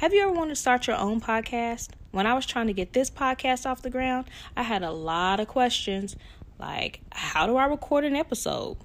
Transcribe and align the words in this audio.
Have 0.00 0.14
you 0.14 0.22
ever 0.22 0.32
wanted 0.32 0.54
to 0.54 0.56
start 0.56 0.86
your 0.86 0.96
own 0.96 1.20
podcast? 1.20 1.90
When 2.10 2.26
I 2.26 2.32
was 2.32 2.46
trying 2.46 2.68
to 2.68 2.72
get 2.72 2.94
this 2.94 3.10
podcast 3.10 3.66
off 3.66 3.82
the 3.82 3.90
ground, 3.90 4.28
I 4.56 4.62
had 4.62 4.82
a 4.82 4.90
lot 4.90 5.40
of 5.40 5.48
questions 5.48 6.16
like 6.58 7.00
how 7.12 7.46
do 7.46 7.56
I 7.56 7.66
record 7.66 8.06
an 8.06 8.16
episode? 8.16 8.78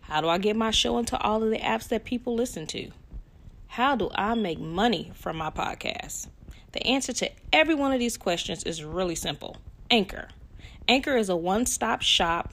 How 0.00 0.20
do 0.20 0.28
I 0.28 0.38
get 0.38 0.56
my 0.56 0.72
show 0.72 0.98
into 0.98 1.16
all 1.18 1.44
of 1.44 1.50
the 1.50 1.58
apps 1.58 1.86
that 1.90 2.04
people 2.04 2.34
listen 2.34 2.66
to? 2.66 2.90
How 3.68 3.94
do 3.94 4.10
I 4.12 4.34
make 4.34 4.58
money 4.58 5.12
from 5.14 5.36
my 5.36 5.50
podcast? 5.50 6.26
The 6.72 6.84
answer 6.84 7.12
to 7.12 7.30
every 7.52 7.76
one 7.76 7.92
of 7.92 8.00
these 8.00 8.16
questions 8.16 8.64
is 8.64 8.82
really 8.82 9.14
simple 9.14 9.58
Anchor. 9.88 10.30
Anchor 10.88 11.16
is 11.16 11.28
a 11.28 11.36
one 11.36 11.64
stop 11.64 12.02
shop 12.02 12.52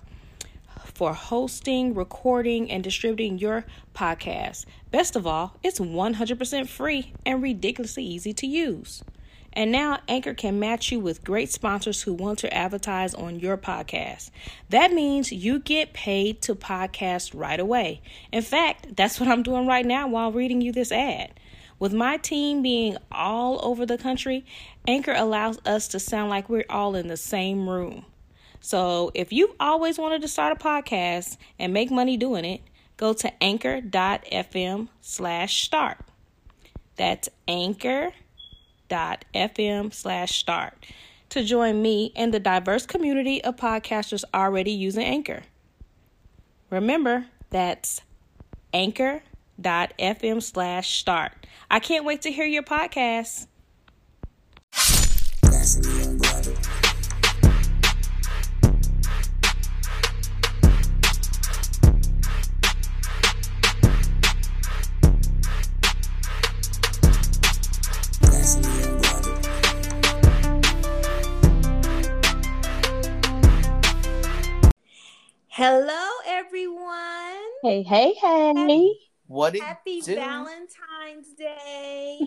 for 1.02 1.16
hosting, 1.16 1.96
recording, 1.96 2.70
and 2.70 2.84
distributing 2.84 3.40
your 3.40 3.66
podcast. 3.96 4.68
Best 4.92 5.16
of 5.16 5.26
all, 5.26 5.58
it's 5.64 5.80
100% 5.80 6.68
free 6.68 7.12
and 7.26 7.42
ridiculously 7.42 8.04
easy 8.04 8.34
to 8.34 8.46
use. 8.46 9.04
And 9.52 9.72
now 9.72 9.98
Anchor 10.08 10.36
can 10.36 10.60
match 10.60 10.92
you 10.92 11.00
with 11.00 11.24
great 11.24 11.52
sponsors 11.52 12.04
who 12.04 12.14
want 12.14 12.38
to 12.38 12.54
advertise 12.54 13.16
on 13.16 13.40
your 13.40 13.58
podcast. 13.58 14.30
That 14.70 14.94
means 14.94 15.32
you 15.32 15.58
get 15.58 15.94
paid 15.94 16.40
to 16.44 16.54
podcast 16.54 17.32
right 17.34 17.60
away. 17.60 18.02
In 18.32 18.44
fact, 18.44 18.96
that's 18.96 19.20
what 19.20 19.28
I'm 19.28 19.42
doing 19.42 19.66
right 19.66 19.88
now 19.88 20.08
while 20.08 20.32
reading 20.32 20.62
you 20.62 20.72
this 20.72 20.92
ad. 20.92 21.32
With 21.80 21.94
my 21.94 22.18
team 22.18 22.62
being 22.62 22.98
all 23.12 23.60
over 23.66 23.88
the 23.88 23.98
country, 23.98 24.46
Anchor 24.88 25.16
allows 25.18 25.58
us 25.66 25.88
to 25.88 26.00
sound 26.00 26.30
like 26.30 26.48
we're 26.48 26.64
all 26.70 26.96
in 26.96 27.08
the 27.08 27.18
same 27.18 27.68
room. 27.68 28.06
So 28.62 29.12
if 29.14 29.34
you've 29.34 29.56
always 29.60 29.98
wanted 29.98 30.22
to 30.22 30.28
start 30.28 30.56
a 30.56 30.64
podcast 30.64 31.38
and 31.60 31.74
make 31.74 31.92
money 31.92 32.16
doing 32.16 32.46
it, 32.46 32.62
go 32.96 33.12
to 33.14 33.44
anchor.fm 33.44 34.88
slash 35.02 35.64
start. 35.64 35.98
That's 36.96 37.28
anchor.fm 37.48 38.14
slash 39.94 40.38
start 40.38 40.86
to 41.30 41.44
join 41.44 41.82
me 41.82 42.12
and 42.16 42.34
the 42.34 42.40
diverse 42.40 42.86
community 42.86 43.44
of 43.44 43.56
podcasters 43.56 44.24
already 44.34 44.72
using 44.72 45.04
Anchor. 45.04 45.44
Remember, 46.70 47.26
that's 47.50 48.02
anchor.fm 48.74 50.44
slash 50.44 51.00
start. 51.00 51.32
I 51.70 51.80
can't 51.80 52.06
wait 52.06 52.22
to 52.24 52.32
hear 52.32 52.46
your 52.46 52.64
podcast. 52.64 53.48
Hello, 75.64 76.10
everyone. 76.26 77.38
Hey, 77.62 77.84
hey, 77.84 78.16
hey. 78.16 78.96
What 79.28 79.54
it 79.54 79.62
Happy 79.62 80.02
do? 80.02 80.16
Valentine's 80.16 81.36
Day. 81.38 82.20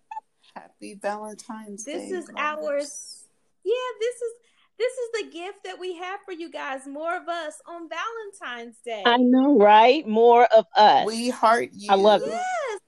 Happy 0.54 0.94
Valentine's 1.00 1.82
This 1.82 2.02
Day. 2.02 2.10
This 2.10 2.24
is 2.24 2.30
our 2.36 2.74
yeah, 2.74 3.88
this 4.00 4.16
is 4.16 4.32
this 4.78 4.92
is 4.92 5.10
the 5.14 5.30
gift 5.32 5.64
that 5.64 5.80
we 5.80 5.96
have 5.96 6.20
for 6.26 6.32
you 6.32 6.50
guys. 6.50 6.86
More 6.86 7.16
of 7.16 7.26
us 7.26 7.54
on 7.66 7.88
Valentine's 7.88 8.76
Day. 8.84 9.02
I 9.06 9.16
know, 9.16 9.56
right? 9.56 10.06
More 10.06 10.44
of 10.54 10.66
us. 10.76 11.06
We 11.06 11.30
heart 11.30 11.70
you. 11.72 11.90
I 11.90 11.94
love 11.94 12.20
it. 12.20 12.28
Yes. 12.28 12.80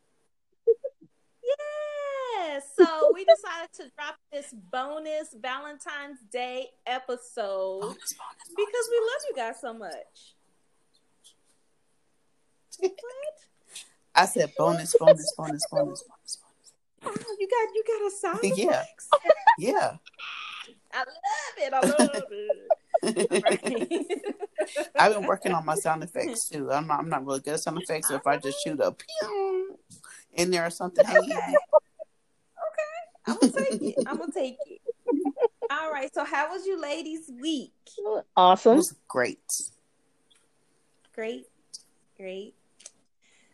Yes. 2.56 2.70
So 2.76 3.12
we 3.14 3.24
decided 3.24 3.72
to 3.74 3.84
drop 3.96 4.16
this 4.32 4.52
bonus 4.70 5.34
Valentine's 5.40 6.18
Day 6.30 6.68
episode 6.86 7.80
Bonus, 7.80 7.96
bonus, 7.96 8.14
bonus, 8.14 8.48
because 8.56 8.88
we 8.90 8.98
love 9.00 9.22
you 9.28 9.34
guys 9.36 9.60
so 9.60 9.74
much. 9.74 10.34
What? 12.78 12.92
I 14.14 14.26
said 14.26 14.52
bonus, 14.56 14.94
bonus, 14.98 15.32
bonus, 15.36 15.66
bonus, 15.70 16.02
bonus, 16.02 16.38
Oh, 17.04 17.12
you 17.38 17.48
got 17.48 17.68
you 17.74 17.84
got 17.86 18.06
a 18.06 18.10
sound 18.10 18.40
Yeah. 18.58 18.84
Yeah. 19.58 19.96
I 20.92 20.98
love 20.98 21.56
it. 21.58 21.72
I 21.72 21.80
love 21.80 22.24
it. 22.30 22.68
I've 24.98 25.14
been 25.14 25.26
working 25.26 25.52
on 25.52 25.64
my 25.64 25.74
sound 25.74 26.02
effects 26.02 26.48
too. 26.48 26.70
I'm 26.72 26.86
not, 26.86 27.00
I'm 27.00 27.08
not 27.08 27.24
really 27.24 27.40
good 27.40 27.54
at 27.54 27.60
sound 27.60 27.80
effects. 27.80 28.08
So 28.08 28.16
if 28.16 28.26
I 28.26 28.36
just 28.38 28.62
shoot 28.64 28.80
a 28.80 28.92
pew 28.92 29.78
in 30.34 30.50
there 30.50 30.66
or 30.66 30.70
something, 30.70 31.06
hey. 31.06 31.20
I'm 33.26 33.38
gonna 33.38 33.52
take 33.52 33.82
it. 33.82 33.94
I'm 34.06 34.18
gonna 34.18 34.32
take 34.32 34.56
it. 34.66 34.80
All 35.70 35.90
right. 35.90 36.12
So, 36.14 36.24
how 36.24 36.50
was 36.52 36.64
you 36.66 36.80
ladies' 36.80 37.30
week? 37.40 37.72
it 37.98 38.24
Awesome. 38.36 38.76
was 38.76 38.94
great. 39.08 39.40
Great, 41.14 41.46
great. 42.16 42.54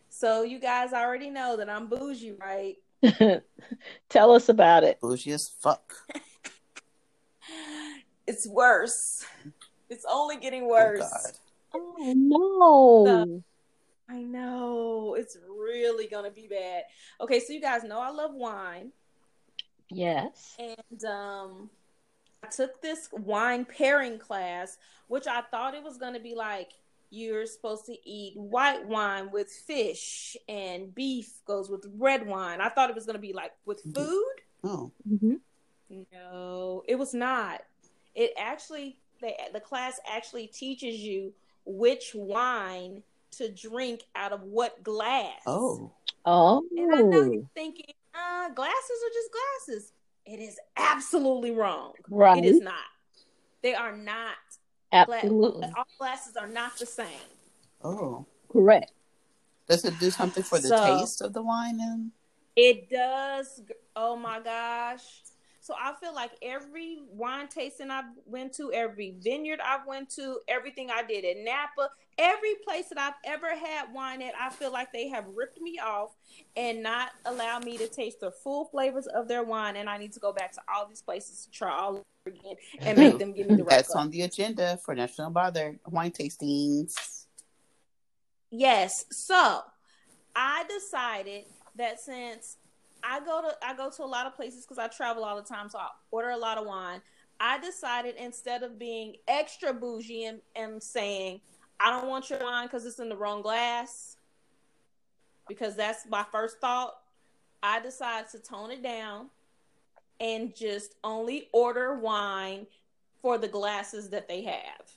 So, 0.09 0.43
you 0.43 0.59
guys 0.59 0.93
already 0.93 1.29
know 1.29 1.57
that 1.57 1.69
I'm 1.69 1.87
bougie, 1.87 2.33
right? 2.39 2.75
Tell 4.09 4.31
us 4.31 4.49
about 4.49 4.83
it. 4.83 4.99
Bougie 5.01 5.31
as 5.31 5.49
fuck. 5.61 5.93
It's 8.25 8.47
worse. 8.47 9.25
It's 9.89 10.05
only 10.09 10.37
getting 10.37 10.63
Oh, 10.63 10.69
worse. 10.69 10.99
God. 10.99 11.31
Oh 11.73 12.13
no. 12.15 13.41
I 14.09 14.21
know. 14.21 15.15
It's 15.19 15.37
really 15.49 16.07
gonna 16.07 16.31
be 16.31 16.47
bad. 16.47 16.83
Okay, 17.19 17.41
so 17.41 17.51
you 17.51 17.59
guys 17.59 17.83
know 17.83 17.99
I 17.99 18.09
love 18.11 18.33
wine. 18.33 18.93
Yes. 19.89 20.55
and 20.59 21.05
um 21.05 21.69
I 22.43 22.47
took 22.47 22.81
this 22.81 23.07
wine 23.13 23.63
pairing 23.63 24.19
class, 24.19 24.77
which 25.07 25.27
I 25.27 25.41
thought 25.41 25.75
it 25.75 25.83
was 25.83 25.97
going 25.97 26.13
to 26.13 26.19
be 26.19 26.35
like 26.35 26.71
you're 27.09 27.45
supposed 27.45 27.85
to 27.85 27.95
eat 28.09 28.35
white 28.35 28.85
wine 28.85 29.31
with 29.31 29.49
fish 29.49 30.35
and 30.49 30.93
beef 30.93 31.31
goes 31.45 31.69
with 31.69 31.85
red 31.97 32.25
wine. 32.27 32.59
I 32.59 32.69
thought 32.69 32.89
it 32.89 32.95
was 32.95 33.05
going 33.05 33.15
to 33.15 33.21
be 33.21 33.33
like 33.33 33.51
with 33.65 33.81
food. 33.95 34.35
Oh, 34.63 34.91
Mm-hmm. 35.09 35.35
No, 36.11 36.83
it 36.87 36.95
was 36.95 37.13
not. 37.13 37.61
It 38.15 38.33
actually 38.37 38.97
they, 39.21 39.37
the 39.53 39.59
class 39.59 39.99
actually 40.11 40.47
teaches 40.47 40.95
you 40.95 41.33
which 41.65 42.11
wine 42.13 43.03
to 43.31 43.49
drink 43.49 44.01
out 44.15 44.31
of 44.31 44.43
what 44.43 44.83
glass. 44.83 45.39
oh, 45.47 45.91
Oh. 46.25 46.63
And 46.75 46.95
I 46.95 47.01
know 47.01 47.23
you're 47.23 47.49
thinking, 47.53 47.93
uh, 48.23 48.49
glasses 48.49 48.99
are 49.05 49.13
just 49.13 49.29
glasses. 49.31 49.91
It 50.25 50.39
is 50.39 50.57
absolutely 50.77 51.51
wrong. 51.51 51.93
Right. 52.09 52.43
It 52.43 52.47
is 52.47 52.61
not. 52.61 52.75
They 53.61 53.73
are 53.75 53.95
not. 53.95 54.35
Gla- 54.91 55.15
Absolutely. 55.17 55.67
all 55.75 55.85
glasses 55.97 56.35
are 56.37 56.47
not 56.47 56.77
the 56.77 56.85
same. 56.85 57.07
oh. 57.83 58.25
Correct. 58.51 58.91
Does 59.67 59.83
it 59.83 59.97
do 59.99 60.11
something 60.11 60.43
for 60.43 60.59
the 60.59 60.67
So- 60.67 60.99
taste 60.99 61.21
of 61.21 61.33
the 61.33 61.41
wine? 61.41 61.79
And 61.81 62.11
It 62.55 62.87
does. 62.89 63.61
Oh 63.95 64.15
my 64.15 64.39
gosh. 64.39 65.22
So 65.63 65.73
I 65.81 65.93
feel 65.93 66.13
like 66.13 66.31
every 66.41 66.97
wine 67.09 67.47
tasting 67.47 67.89
I've 67.89 68.03
went 68.25 68.51
to, 68.55 68.73
every 68.73 69.15
vineyard 69.21 69.61
I've 69.65 69.87
went 69.87 70.09
to, 70.15 70.39
everything 70.49 70.91
I 70.91 71.03
did 71.03 71.23
at 71.23 71.41
Napa, 71.41 71.89
every 72.17 72.55
place 72.65 72.89
that 72.89 72.97
I've 72.97 73.13
ever 73.23 73.55
had 73.55 73.93
wine 73.93 74.21
at, 74.21 74.33
I 74.37 74.49
feel 74.49 74.73
like 74.73 74.91
they 74.91 75.07
have 75.07 75.23
ripped 75.33 75.61
me 75.61 75.79
off 75.79 76.09
and 76.57 76.83
not 76.83 77.11
allowed 77.23 77.63
me 77.63 77.77
to 77.77 77.87
taste 77.87 78.19
the 78.19 78.29
full 78.29 78.65
flavors 78.65 79.07
of 79.07 79.29
their 79.29 79.41
wine. 79.45 79.77
And 79.77 79.89
I 79.89 79.97
need 79.97 80.11
to 80.11 80.19
go 80.19 80.33
back 80.33 80.51
to 80.51 80.61
all 80.67 80.85
these 80.85 81.01
places 81.01 81.45
to 81.45 81.51
try 81.51 81.71
all 81.71 81.91
over 81.91 82.03
again 82.27 82.55
and 82.79 82.97
make 82.97 83.17
them 83.17 83.31
give 83.31 83.49
me 83.49 83.55
the 83.55 83.63
right. 83.63 83.77
that's 83.77 83.95
on 83.95 84.09
the 84.09 84.23
agenda 84.23 84.77
for 84.83 84.93
Naturally 84.93 85.31
Unbothered 85.31 85.79
wine 85.85 86.11
tastings. 86.11 87.23
Yes. 88.51 89.05
So 89.11 89.61
I 90.35 90.65
decided 90.67 91.45
that 91.77 92.01
since 92.01 92.57
I 93.03 93.19
go 93.19 93.41
to 93.41 93.55
I 93.65 93.75
go 93.75 93.89
to 93.89 94.03
a 94.03 94.05
lot 94.05 94.25
of 94.25 94.35
places 94.35 94.65
because 94.65 94.77
I 94.77 94.87
travel 94.87 95.23
all 95.23 95.35
the 95.35 95.43
time, 95.43 95.69
so 95.69 95.77
I 95.77 95.89
order 96.11 96.29
a 96.29 96.37
lot 96.37 96.57
of 96.57 96.65
wine. 96.65 97.01
I 97.39 97.59
decided 97.59 98.15
instead 98.17 98.63
of 98.63 98.79
being 98.79 99.15
extra 99.27 99.73
bougie 99.73 100.25
and, 100.25 100.39
and 100.55 100.81
saying 100.81 101.41
I 101.79 101.89
don't 101.89 102.09
want 102.09 102.29
your 102.29 102.39
wine 102.39 102.67
because 102.67 102.85
it's 102.85 102.99
in 102.99 103.09
the 103.09 103.17
wrong 103.17 103.41
glass, 103.41 104.17
because 105.47 105.75
that's 105.75 106.05
my 106.07 106.25
first 106.31 106.61
thought. 106.61 106.93
I 107.61 107.79
decided 107.81 108.29
to 108.31 108.39
tone 108.39 108.71
it 108.71 108.83
down 108.83 109.27
and 110.19 110.55
just 110.55 110.95
only 111.03 111.49
order 111.51 111.97
wine 111.97 112.67
for 113.21 113.37
the 113.37 113.47
glasses 113.47 114.09
that 114.09 114.27
they 114.27 114.43
have. 114.43 114.91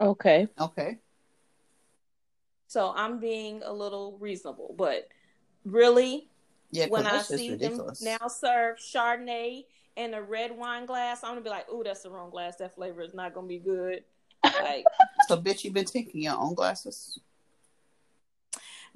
Okay. 0.00 0.48
Okay. 0.60 0.98
So 2.68 2.92
I'm 2.96 3.18
being 3.18 3.62
a 3.64 3.72
little 3.72 4.16
reasonable, 4.18 4.74
but 4.76 5.08
really, 5.64 6.28
Yeah, 6.70 6.86
when 6.88 7.06
I 7.06 7.22
see 7.22 7.52
ridiculous. 7.52 8.00
them 8.00 8.18
now 8.20 8.28
serve 8.28 8.78
Chardonnay 8.78 9.64
in 9.96 10.14
a 10.14 10.22
red 10.22 10.56
wine 10.56 10.86
glass, 10.86 11.24
I'm 11.24 11.30
gonna 11.30 11.40
be 11.40 11.50
like, 11.50 11.70
"Ooh, 11.70 11.82
that's 11.82 12.02
the 12.02 12.10
wrong 12.10 12.30
glass. 12.30 12.56
That 12.56 12.74
flavor 12.74 13.02
is 13.02 13.14
not 13.14 13.34
gonna 13.34 13.46
be 13.46 13.58
good." 13.58 14.04
Like, 14.44 14.84
So, 15.28 15.36
bitch, 15.36 15.64
you've 15.64 15.74
been 15.74 15.84
taking 15.84 16.22
your 16.22 16.36
own 16.36 16.54
glasses. 16.54 17.18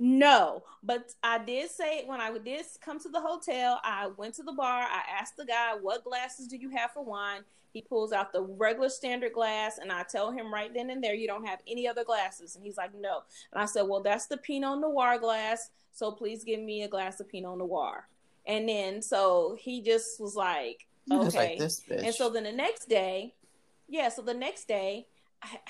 No, 0.02 0.62
but 0.82 1.12
I 1.22 1.38
did 1.38 1.70
say 1.70 2.04
when 2.06 2.20
I 2.22 2.36
did 2.38 2.64
come 2.80 2.98
to 3.00 3.08
the 3.10 3.20
hotel, 3.20 3.80
I 3.84 4.06
went 4.06 4.34
to 4.36 4.42
the 4.42 4.52
bar. 4.52 4.82
I 4.82 5.02
asked 5.20 5.36
the 5.36 5.44
guy, 5.44 5.74
"What 5.74 6.04
glasses 6.04 6.46
do 6.46 6.56
you 6.56 6.70
have 6.70 6.92
for 6.92 7.02
wine?" 7.02 7.44
He 7.72 7.82
pulls 7.82 8.12
out 8.12 8.32
the 8.32 8.42
regular 8.42 8.88
standard 8.88 9.34
glass, 9.34 9.76
and 9.76 9.92
I 9.92 10.02
tell 10.04 10.30
him 10.30 10.52
right 10.52 10.72
then 10.72 10.88
and 10.88 11.04
there, 11.04 11.14
"You 11.14 11.26
don't 11.26 11.44
have 11.44 11.60
any 11.66 11.86
other 11.86 12.02
glasses." 12.02 12.56
And 12.56 12.64
he's 12.64 12.78
like, 12.78 12.94
"No." 12.94 13.24
And 13.52 13.60
I 13.60 13.66
said, 13.66 13.82
"Well, 13.82 14.00
that's 14.00 14.26
the 14.26 14.38
Pinot 14.38 14.78
Noir 14.78 15.18
glass, 15.18 15.70
so 15.92 16.12
please 16.12 16.44
give 16.44 16.60
me 16.60 16.82
a 16.82 16.88
glass 16.88 17.20
of 17.20 17.28
Pinot 17.28 17.58
Noir." 17.58 18.08
And 18.46 18.68
then 18.68 19.02
so 19.02 19.56
he 19.60 19.82
just 19.82 20.20
was 20.20 20.34
like, 20.34 20.86
You 21.06 21.18
"Okay." 21.18 21.24
just 21.26 21.36
like 21.36 21.58
this 21.58 21.80
bitch. 21.80 22.04
And 22.04 22.14
so 22.14 22.30
then 22.30 22.44
the 22.44 22.52
next 22.52 22.88
day, 22.88 23.34
yeah, 23.88 24.08
so 24.08 24.22
the 24.22 24.34
next 24.34 24.66
day 24.68 25.06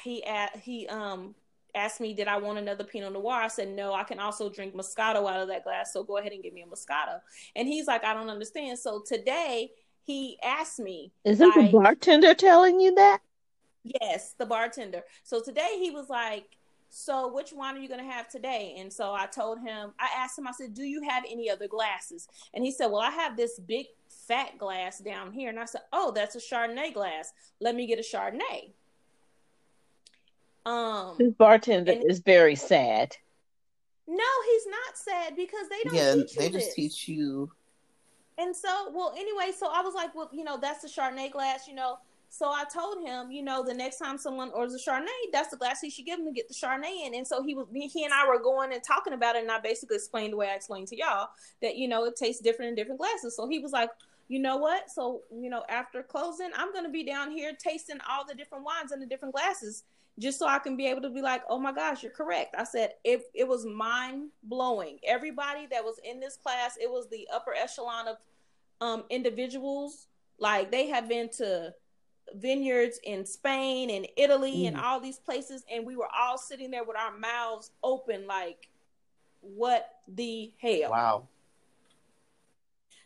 he 0.03 0.25
he 0.63 0.87
um 0.89 1.35
asked 1.75 2.01
me 2.01 2.13
did 2.15 2.27
I 2.27 2.39
want 2.39 2.59
another 2.59 2.85
Pinot 2.85 3.13
Noir. 3.13 3.35
I 3.43 3.49
said 3.49 3.69
no, 3.69 3.93
I 3.93 4.03
can 4.05 4.19
also 4.19 4.49
drink 4.51 4.75
Moscato 4.75 5.29
out 5.31 5.41
of 5.41 5.49
that 5.49 5.65
glass, 5.65 5.93
so 5.93 6.03
go 6.03 6.19
ahead 6.19 6.33
and 6.33 6.43
give 6.43 6.53
me 6.53 6.63
a 6.63 6.67
Moscato. 6.67 7.21
And 7.55 7.69
he's 7.69 7.87
like, 7.87 8.05
I 8.05 8.15
don't 8.15 8.29
understand. 8.31 8.79
So 8.79 9.03
today 9.07 9.71
he 10.05 10.39
asked 10.43 10.81
me, 10.81 11.13
Isn't 11.25 11.57
like- 11.57 11.71
the 11.71 11.79
bartender 11.79 12.35
telling 12.35 12.81
you 12.81 12.95
that? 12.97 13.21
Yes, 13.85 14.35
the 14.39 14.47
bartender. 14.47 15.03
So 15.23 15.41
today 15.41 15.77
he 15.79 15.91
was 15.91 16.09
like, 16.11 16.45
So 16.93 17.33
which 17.33 17.53
wine 17.53 17.77
are 17.77 17.81
you 17.81 17.89
gonna 17.89 18.03
have 18.11 18.29
today? 18.29 18.75
And 18.79 18.93
so 18.93 19.13
I 19.15 19.27
told 19.27 19.61
him, 19.61 19.93
I 19.99 20.09
asked 20.17 20.37
him, 20.39 20.49
I 20.49 20.53
said, 20.53 20.75
Do 20.75 20.83
you 20.83 21.03
have 21.09 21.25
any 21.31 21.49
other 21.49 21.69
glasses? 21.69 22.27
And 22.53 22.65
he 22.65 22.73
said, 22.73 22.87
Well, 22.89 23.01
I 23.01 23.11
have 23.11 23.37
this 23.37 23.61
big 23.61 23.87
fat 24.09 24.59
glass 24.59 24.99
down 24.99 25.33
here. 25.33 25.49
And 25.51 25.61
I 25.61 25.67
said, 25.67 25.83
Oh, 25.93 26.11
that's 26.11 26.35
a 26.35 26.41
Chardonnay 26.41 26.93
glass. 26.93 27.33
Let 27.61 27.77
me 27.77 27.87
get 27.87 28.01
a 28.01 28.03
Chardonnay. 28.03 28.73
Um 30.67 31.15
This 31.19 31.33
bartender 31.35 31.93
And- 31.93 32.11
is 32.11 32.19
very 32.19 32.57
sad. 32.57 33.17
no, 34.07 34.25
he's 34.51 34.67
not 34.67 34.99
sad 34.99 35.37
because 35.37 35.69
they 35.69 35.83
don't 35.85 35.95
yeah, 35.95 36.15
teach 36.15 36.35
you 36.35 36.41
they 36.43 36.49
this. 36.49 36.65
just 36.65 36.77
teach 36.77 37.09
you. 37.09 37.51
And 38.37 38.57
so, 38.57 38.91
well, 38.93 39.15
anyway, 39.17 39.53
so 39.57 39.69
I 39.71 39.83
was 39.83 39.95
like, 39.95 40.15
well, 40.15 40.31
you 40.33 40.45
know, 40.45 40.57
that's 40.57 40.83
the 40.83 40.89
Chardonnay 40.89 41.31
glass, 41.31 41.69
you 41.69 41.75
know. 41.75 41.99
So 42.33 42.47
I 42.47 42.63
told 42.73 43.05
him, 43.05 43.33
you 43.33 43.43
know, 43.43 43.65
the 43.65 43.75
next 43.75 43.99
time 43.99 44.17
someone 44.17 44.53
orders 44.55 44.73
a 44.75 44.79
Chardonnay, 44.79 45.33
that's 45.33 45.51
the 45.51 45.57
glass 45.57 45.81
he 45.81 45.91
should 45.91 46.07
give 46.07 46.21
him 46.21 46.27
to 46.27 46.33
get 46.33 46.47
the 46.47 46.55
Chardonnay 46.55 47.05
in. 47.05 47.15
And 47.17 47.27
so 47.27 47.43
he 47.43 47.57
was, 47.57 47.67
he 47.73 48.05
and 48.05 48.15
I 48.15 48.27
were 48.27 48.41
going 48.41 48.73
and 48.73 48.83
talking 48.85 49.15
about 49.15 49.35
it, 49.35 49.43
and 49.43 49.51
I 49.51 49.59
basically 49.59 49.97
explained 49.97 50.33
the 50.33 50.37
way 50.37 50.49
I 50.49 50.55
explained 50.55 50.87
to 50.89 50.97
y'all 50.97 51.29
that 51.61 51.77
you 51.77 51.89
know 51.89 52.05
it 52.05 52.15
tastes 52.15 52.41
different 52.41 52.71
in 52.71 52.75
different 52.77 53.01
glasses. 53.01 53.35
So 53.35 53.49
he 53.49 53.59
was 53.59 53.73
like, 53.73 53.91
you 54.29 54.39
know 54.39 54.59
what? 54.59 54.91
So 54.91 55.23
you 55.33 55.51
know, 55.51 55.65
after 55.69 56.05
closing, 56.05 56.51
I'm 56.55 56.73
gonna 56.73 56.89
be 56.89 57.03
down 57.03 57.33
here 57.33 57.53
tasting 57.53 57.99
all 58.09 58.25
the 58.25 58.35
different 58.37 58.65
wines 58.65 58.93
in 58.93 59.01
the 59.01 59.07
different 59.07 59.35
glasses, 59.35 59.83
just 60.17 60.39
so 60.39 60.47
I 60.47 60.61
can 60.61 60.77
be 60.77 60.87
able 60.87 61.03
to 61.03 61.11
be 61.11 61.23
like, 61.23 61.43
oh 61.49 61.59
my 61.59 61.73
gosh, 61.73 62.05
you're 62.05 62.13
correct. 62.13 62.55
I 62.57 62.63
said 62.63 62.93
it, 63.03 63.23
it 63.35 63.49
was 63.49 63.67
mind 63.67 64.29
blowing. 64.45 65.01
Everybody 65.05 65.67
that 65.73 65.85
was 65.85 65.97
in 66.09 66.21
this 66.21 66.37
class, 66.37 66.79
it 66.81 66.89
was 66.89 67.09
the 67.09 67.27
upper 67.35 67.55
echelon 67.55 68.07
of 68.07 68.19
um 68.81 69.03
individuals 69.11 70.07
like 70.39 70.71
they 70.71 70.87
have 70.87 71.09
been 71.09 71.29
to 71.29 71.75
vineyards 72.37 73.01
in 73.05 73.25
Spain 73.25 73.91
and 73.91 74.07
Italy 74.17 74.67
and 74.67 74.77
all 74.77 75.01
these 75.01 75.19
places 75.19 75.65
and 75.71 75.87
we 75.87 75.97
were 75.97 76.09
all 76.19 76.39
sitting 76.39 76.71
there 76.71 76.85
with 76.85 76.97
our 76.97 77.17
mouths 77.17 77.71
open 77.83 78.27
like 78.27 78.69
what 79.41 79.89
the 80.07 80.53
hell? 80.59 80.91
Wow. 80.91 81.29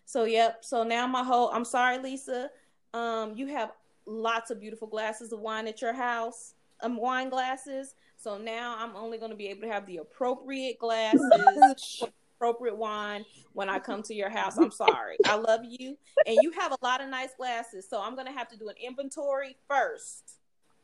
so 0.04 0.24
yep. 0.24 0.64
So 0.64 0.82
now 0.82 1.06
my 1.06 1.22
whole 1.22 1.50
I'm 1.50 1.64
sorry 1.64 1.98
Lisa. 1.98 2.50
Um 2.92 3.34
you 3.36 3.46
have 3.48 3.72
lots 4.06 4.50
of 4.50 4.60
beautiful 4.60 4.88
glasses 4.88 5.32
of 5.32 5.40
wine 5.40 5.66
at 5.66 5.80
your 5.80 5.92
house 5.92 6.54
um 6.80 6.96
wine 6.96 7.28
glasses. 7.28 7.94
So 8.16 8.38
now 8.38 8.76
I'm 8.78 8.96
only 8.96 9.18
going 9.18 9.32
to 9.32 9.36
be 9.36 9.48
able 9.48 9.62
to 9.62 9.68
have 9.68 9.86
the 9.86 9.98
appropriate 9.98 10.78
glasses 10.78 12.02
appropriate 12.44 12.76
wine 12.76 13.24
when 13.54 13.68
I 13.70 13.78
come 13.78 14.02
to 14.02 14.14
your 14.14 14.28
house. 14.28 14.58
I'm 14.58 14.70
sorry. 14.70 15.16
I 15.24 15.36
love 15.36 15.60
you. 15.64 15.96
And 16.26 16.36
you 16.42 16.52
have 16.52 16.72
a 16.72 16.78
lot 16.82 17.00
of 17.00 17.08
nice 17.08 17.30
glasses. 17.38 17.86
So 17.88 18.02
I'm 18.02 18.14
going 18.14 18.26
to 18.26 18.32
have 18.32 18.48
to 18.48 18.56
do 18.58 18.68
an 18.68 18.74
inventory 18.86 19.56
first 19.68 20.38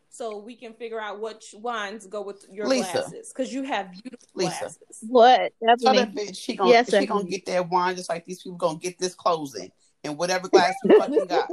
so 0.08 0.38
we 0.38 0.56
can 0.56 0.72
figure 0.74 1.00
out 1.00 1.20
which 1.20 1.54
wines 1.58 2.06
go 2.06 2.22
with 2.22 2.44
your 2.50 2.66
Lisa. 2.66 2.92
glasses 2.92 3.32
because 3.34 3.52
you 3.52 3.62
have 3.64 3.92
beautiful 3.92 4.28
Lisa. 4.34 4.50
glasses. 4.60 4.78
What? 5.02 5.52
That's 5.60 5.84
Ebony? 5.84 5.98
that 5.98 6.14
bitch 6.14 6.36
she 6.38 6.56
gonna 6.56 6.70
Yes, 6.70 6.86
she 6.86 6.90
Stephanie. 6.90 7.06
gonna 7.06 7.24
get 7.24 7.46
that 7.46 7.68
wine 7.68 7.96
just 7.96 8.08
like 8.08 8.24
these 8.24 8.42
people 8.42 8.56
gonna 8.58 8.78
get 8.78 8.98
this 8.98 9.14
closing 9.14 9.70
and 10.02 10.16
whatever 10.16 10.48
glass 10.48 10.74
you 10.82 10.90
fucking 10.98 11.26
got. 11.26 11.48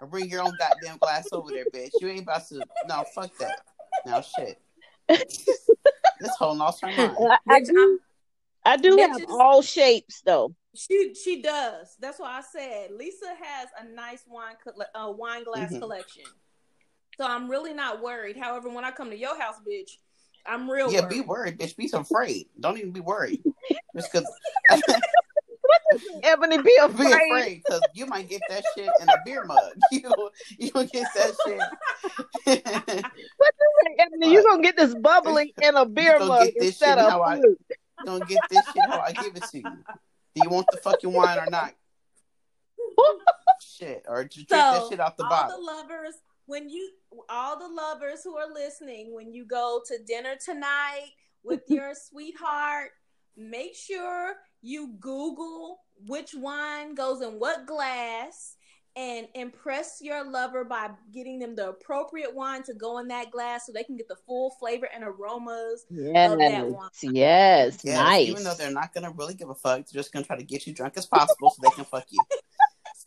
Or 0.00 0.06
bring 0.08 0.28
your 0.28 0.42
own 0.42 0.56
goddamn 0.58 0.96
glass 0.98 1.28
over 1.32 1.50
there, 1.52 1.66
bitch. 1.66 2.00
You 2.00 2.08
ain't 2.08 2.22
about 2.22 2.48
to 2.48 2.62
no 2.88 3.04
fuck 3.14 3.36
that. 3.38 3.60
Now 4.06 4.22
shit. 4.22 4.58
this 5.08 6.36
whole 6.38 6.56
lost 6.56 6.80
her 6.82 6.88
mind. 6.88 7.16
I, 7.30 7.38
I 7.48 7.60
Bitch, 7.60 7.66
do, 7.68 8.00
I 8.64 8.76
do 8.76 8.96
have 8.98 9.20
bitches- 9.20 9.30
all 9.30 9.62
shapes 9.62 10.22
though. 10.24 10.54
She 10.74 11.14
she 11.14 11.42
does. 11.42 11.96
That's 12.00 12.18
why 12.18 12.38
I 12.38 12.42
said 12.42 12.92
Lisa 12.92 13.28
has 13.42 13.68
a 13.78 13.84
nice 13.84 14.24
wine 14.26 14.54
colle- 14.62 14.86
uh, 14.94 15.12
wine 15.12 15.44
glass 15.44 15.72
Mhm. 15.72 15.80
collection. 15.80 16.24
So 17.18 17.24
I'm 17.26 17.50
really 17.50 17.74
not 17.74 18.00
worried. 18.02 18.36
However, 18.38 18.68
when 18.70 18.84
I 18.84 18.90
come 18.90 19.10
to 19.10 19.16
your 19.16 19.38
house, 19.38 19.56
bitch, 19.68 19.98
I'm 20.46 20.70
real 20.70 20.90
Yeah, 20.90 21.00
worried. 21.02 21.10
be 21.10 21.20
worried, 21.20 21.58
bitch. 21.58 21.76
Be 21.76 21.90
afraid. 21.92 22.48
Don't 22.58 22.78
even 22.78 22.92
be 22.92 23.00
worried. 23.00 23.42
Just 23.96 24.10
cause 24.12 24.26
Ebony, 26.22 26.56
be 26.58 26.62
be 26.62 26.76
afraid. 26.80 27.12
afraid 27.12 27.62
because 27.66 27.82
you 27.92 28.06
might 28.06 28.28
get 28.28 28.40
that 28.48 28.64
shit 28.74 28.90
in 29.00 29.08
a 29.10 29.14
beer 29.26 29.44
mug. 29.44 29.74
You 29.90 30.30
you 30.58 30.70
gonna 30.70 30.86
get 30.86 31.06
that 31.14 31.34
shit. 31.44 32.62
Ebony, 33.98 34.32
you 34.32 34.42
gonna 34.42 34.62
get 34.62 34.76
this 34.76 34.94
bubbling 34.94 35.50
in 35.60 35.76
a 35.76 35.84
beer 35.84 36.18
mug 36.18 36.44
get 36.46 36.54
this 36.58 36.68
instead 36.68 36.96
shit 36.96 37.04
of 37.04 37.10
how 37.10 37.22
I- 37.22 37.38
fruit. 37.38 37.58
you 37.68 37.71
gonna 38.04 38.24
get 38.24 38.40
this 38.50 38.64
shit 38.66 38.84
how 38.88 39.00
I 39.00 39.12
give 39.12 39.36
it 39.36 39.44
to 39.50 39.58
you. 39.58 39.62
Do 39.62 40.42
you 40.42 40.48
want 40.50 40.66
the 40.70 40.78
fucking 40.78 41.12
wine 41.12 41.38
or 41.38 41.46
not? 41.50 41.74
Shit, 43.60 44.04
or 44.08 44.24
just 44.24 44.48
drink 44.48 44.48
that 44.50 44.82
So, 44.82 44.90
shit 44.90 45.00
out 45.00 45.16
the 45.16 45.24
all 45.24 45.30
bottle. 45.30 45.56
the 45.58 45.62
lovers, 45.64 46.14
when 46.46 46.68
you, 46.68 46.90
all 47.28 47.58
the 47.58 47.68
lovers 47.72 48.22
who 48.24 48.36
are 48.36 48.52
listening, 48.52 49.14
when 49.14 49.32
you 49.32 49.44
go 49.44 49.80
to 49.86 49.98
dinner 50.04 50.34
tonight 50.44 51.10
with 51.44 51.62
your 51.68 51.92
sweetheart, 52.10 52.90
make 53.36 53.74
sure 53.76 54.34
you 54.62 54.94
Google 55.00 55.80
which 56.06 56.34
wine 56.34 56.94
goes 56.94 57.22
in 57.22 57.38
what 57.38 57.66
glass 57.66 58.56
and 58.94 59.26
impress 59.34 59.98
your 60.02 60.22
lover 60.30 60.64
by 60.64 60.90
getting 61.12 61.38
them 61.38 61.54
the 61.54 61.70
appropriate 61.70 62.34
wine 62.34 62.62
to 62.64 62.74
go 62.74 62.98
in 62.98 63.08
that 63.08 63.30
glass 63.30 63.66
so 63.66 63.72
they 63.72 63.84
can 63.84 63.96
get 63.96 64.08
the 64.08 64.16
full 64.26 64.50
flavor 64.58 64.88
and 64.94 65.02
aromas. 65.02 65.86
Yes, 65.90 66.36
that 66.38 66.68
one. 66.68 66.90
yes, 67.02 67.78
Yes, 67.82 67.96
nice. 67.96 68.28
even 68.28 68.44
though 68.44 68.54
they're 68.54 68.70
not 68.70 68.92
gonna 68.92 69.10
really 69.10 69.34
give 69.34 69.48
a 69.48 69.54
fuck, 69.54 69.78
they're 69.86 70.00
just 70.00 70.12
gonna 70.12 70.24
try 70.24 70.36
to 70.36 70.44
get 70.44 70.66
you 70.66 70.74
drunk 70.74 70.94
as 70.96 71.06
possible 71.06 71.50
so 71.50 71.60
they 71.62 71.70
can 71.70 71.84
fuck 71.84 72.06
you. 72.10 72.20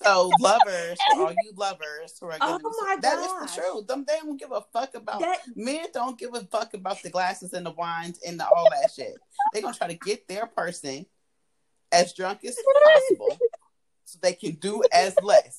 So 0.04 0.30
lovers, 0.40 0.98
all 1.16 1.32
you 1.32 1.54
lovers 1.56 2.18
who 2.20 2.28
are 2.28 2.38
gonna 2.38 2.60
Oh 2.64 2.84
my 2.86 2.98
that 3.02 3.18
is 3.20 3.56
the 3.56 3.62
truth. 3.62 3.88
Them 3.88 4.04
they 4.08 4.18
don't 4.18 4.38
give 4.38 4.52
a 4.52 4.62
fuck 4.74 4.94
about 4.94 5.22
That 5.22 5.40
men 5.56 5.86
don't 5.94 6.20
give 6.20 6.36
a 6.36 6.42
fuck 6.42 6.74
about 6.74 7.02
the 7.02 7.10
glasses 7.10 7.54
and 7.54 7.66
the 7.66 7.72
wines 7.72 8.20
and 8.28 8.40
the, 8.40 8.46
all 8.46 8.68
that 8.72 8.92
shit. 8.92 9.16
They're 9.54 9.62
gonna 9.62 9.74
try 9.76 9.88
to 9.88 9.96
get 9.96 10.28
their 10.28 10.48
person 10.48 11.06
as 11.92 12.14
drunk 12.14 12.44
as 12.44 12.58
possible 12.84 13.38
so 14.04 14.20
they 14.22 14.34
can 14.34 14.56
do 14.56 14.84
as 14.92 15.16
less. 15.24 15.58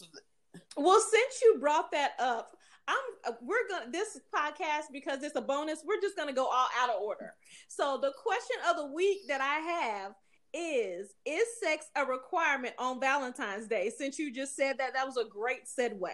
So 0.00 0.06
th- 0.54 0.64
Well, 0.76 1.00
since 1.00 1.42
you 1.42 1.58
brought 1.60 1.92
that 1.92 2.12
up, 2.18 2.56
I'm 2.88 3.34
we're 3.42 3.68
gonna 3.68 3.90
this 3.92 4.18
podcast 4.34 4.84
because 4.92 5.22
it's 5.22 5.36
a 5.36 5.40
bonus. 5.40 5.80
We're 5.84 6.00
just 6.00 6.16
gonna 6.16 6.32
go 6.32 6.46
all 6.46 6.68
out 6.80 6.90
of 6.90 7.00
order. 7.02 7.34
So 7.68 7.98
the 8.00 8.12
question 8.22 8.56
of 8.68 8.76
the 8.76 8.86
week 8.86 9.28
that 9.28 9.40
I 9.40 9.60
have 9.60 10.12
is: 10.52 11.12
Is 11.24 11.46
sex 11.62 11.86
a 11.94 12.04
requirement 12.04 12.74
on 12.78 12.98
Valentine's 13.00 13.68
Day? 13.68 13.90
Since 13.96 14.18
you 14.18 14.32
just 14.32 14.56
said 14.56 14.78
that, 14.78 14.94
that 14.94 15.06
was 15.06 15.16
a 15.16 15.24
great 15.24 15.66
segue. 15.66 16.08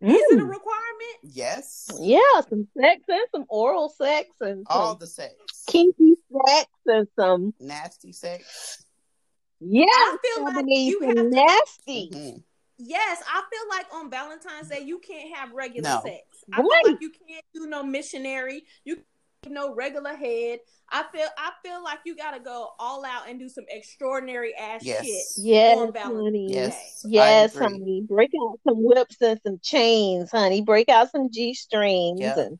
Is 0.00 0.12
it 0.32 0.38
a 0.38 0.42
Mm. 0.42 0.48
requirement? 0.50 1.16
yes, 1.22 1.88
Yeah, 2.00 2.40
some 2.50 2.68
sex 2.78 3.02
and 3.08 3.26
some 3.32 3.46
oral 3.48 3.88
sex 3.88 4.28
and 4.40 4.66
some 4.70 4.78
all 4.78 4.94
the 4.96 5.06
sex, 5.06 5.34
kinky 5.68 6.16
sex 6.46 6.68
and 6.86 7.08
some 7.18 7.54
nasty 7.60 8.12
sex. 8.12 8.84
yeah, 9.60 9.84
I 9.86 10.16
feel 10.22 10.44
like 10.44 10.66
you 10.68 10.98
some 11.00 11.08
have 11.08 11.16
to- 11.16 11.30
nasty. 11.30 12.44
Yes, 12.78 13.22
I 13.28 13.42
feel 13.50 13.68
like 13.70 13.86
on 13.94 14.10
Valentine's 14.10 14.68
Day 14.68 14.80
you 14.80 14.98
can't 14.98 15.34
have 15.36 15.52
regular 15.52 15.88
No. 15.88 16.00
sex. 16.02 16.22
I 16.52 16.56
feel 16.56 16.68
like 16.84 17.00
you 17.00 17.10
can't 17.10 17.44
do 17.54 17.66
no 17.66 17.82
missionary. 17.84 18.64
You 18.84 18.96
can't 18.96 19.06
do 19.44 19.50
no 19.50 19.74
regular 19.74 20.14
head. 20.14 20.58
I 20.90 21.04
feel 21.12 21.28
I 21.38 21.52
feel 21.64 21.82
like 21.84 22.00
you 22.04 22.16
gotta 22.16 22.40
go 22.40 22.70
all 22.78 23.04
out 23.04 23.28
and 23.28 23.38
do 23.38 23.48
some 23.48 23.64
extraordinary 23.68 24.54
ass 24.54 24.84
Yes. 24.84 25.06
shit. 25.06 25.44
Yes, 25.44 25.78
on 25.78 25.92
Valentine's 25.92 26.24
honey. 26.24 26.46
Yes, 26.52 27.02
I 27.06 27.08
Yes, 27.08 27.56
honey. 27.56 28.02
Break 28.08 28.30
out 28.42 28.58
some 28.66 28.82
whips 28.82 29.16
and 29.20 29.40
some 29.46 29.58
chains, 29.62 30.30
honey. 30.32 30.62
Break 30.62 30.88
out 30.88 31.10
some 31.12 31.30
G 31.30 31.54
strings 31.54 32.20
Yeah. 32.20 32.38
and 32.38 32.58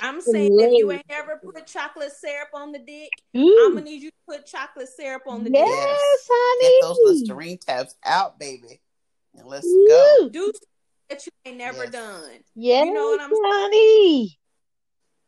I'm 0.00 0.20
saying 0.20 0.58
if 0.58 0.78
you 0.78 0.90
ain't 0.90 1.04
ever 1.10 1.40
put 1.44 1.66
chocolate 1.66 2.12
syrup 2.12 2.48
on 2.54 2.72
the 2.72 2.78
dick, 2.78 3.10
Ooh, 3.36 3.66
I'm 3.66 3.74
gonna 3.74 3.84
need 3.84 4.02
you 4.02 4.10
to 4.10 4.16
put 4.26 4.46
chocolate 4.46 4.88
syrup 4.88 5.22
on 5.28 5.44
the 5.44 5.50
yes, 5.50 5.60
dick. 5.60 5.68
Yes. 5.68 6.28
honey. 6.30 6.68
Get 6.72 6.80
those 6.80 6.98
Listerine 7.04 7.58
tabs 7.58 7.94
out, 8.04 8.38
baby, 8.40 8.80
and 9.36 9.46
let's 9.46 9.66
go. 9.86 10.28
Do 10.30 10.44
something 10.46 10.60
that 11.08 11.26
you 11.26 11.32
ain't 11.44 11.56
never 11.58 11.84
Yes. 11.84 11.92
done. 11.92 12.30
you 12.54 12.92
know 12.92 13.10
what 13.10 13.20
I'm 13.20 13.30
saying? 13.72 14.28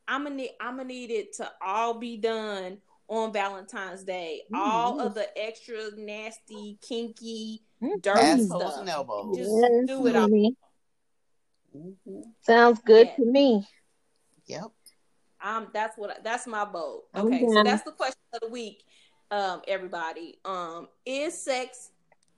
I'm 0.07 0.25
gonna 0.25 0.35
need 0.37 0.51
I'm 0.61 0.77
gonna 0.77 0.89
need 0.89 1.11
it 1.11 1.33
to 1.37 1.51
all 1.65 1.95
be 1.95 2.17
done 2.19 2.79
on 3.09 3.33
Valentine's 3.33 4.05
Day. 4.05 4.43
All 4.55 4.97
Mm. 4.97 5.07
of 5.07 5.15
the 5.15 5.39
extra 5.39 5.91
nasty, 5.97 6.79
kinky, 6.83 7.63
Mm. 7.83 8.03
dirty 8.03 8.21
Assholes 8.21 8.49
stuff. 8.73 8.81
and 8.81 8.89
elbows. 8.91 9.37
Just 9.37 9.51
Yes, 9.57 9.87
do 9.87 10.07
it 10.07 10.15
all. 10.17 10.23
honey. 10.23 10.57
hmm 11.73 12.21
Sounds 12.43 12.81
good 12.85 13.07
Yeah. 13.07 13.17
to 13.17 13.25
me. 13.25 13.69
Yep. 14.47 14.71
Um, 15.41 15.71
that's 15.73 15.97
what 15.97 16.23
that's 16.23 16.47
my 16.47 16.65
vote. 16.65 17.05
I'm 17.15 17.27
Okay, 17.27 17.47
so 17.47 17.63
that's 17.63 17.83
the 17.83 17.93
question 17.93 18.21
of 18.35 18.41
the 18.41 18.49
week. 18.49 18.85
Um, 19.31 19.63
everybody, 19.67 20.39
um, 20.45 20.89
is 21.07 21.41
sex 21.41 21.91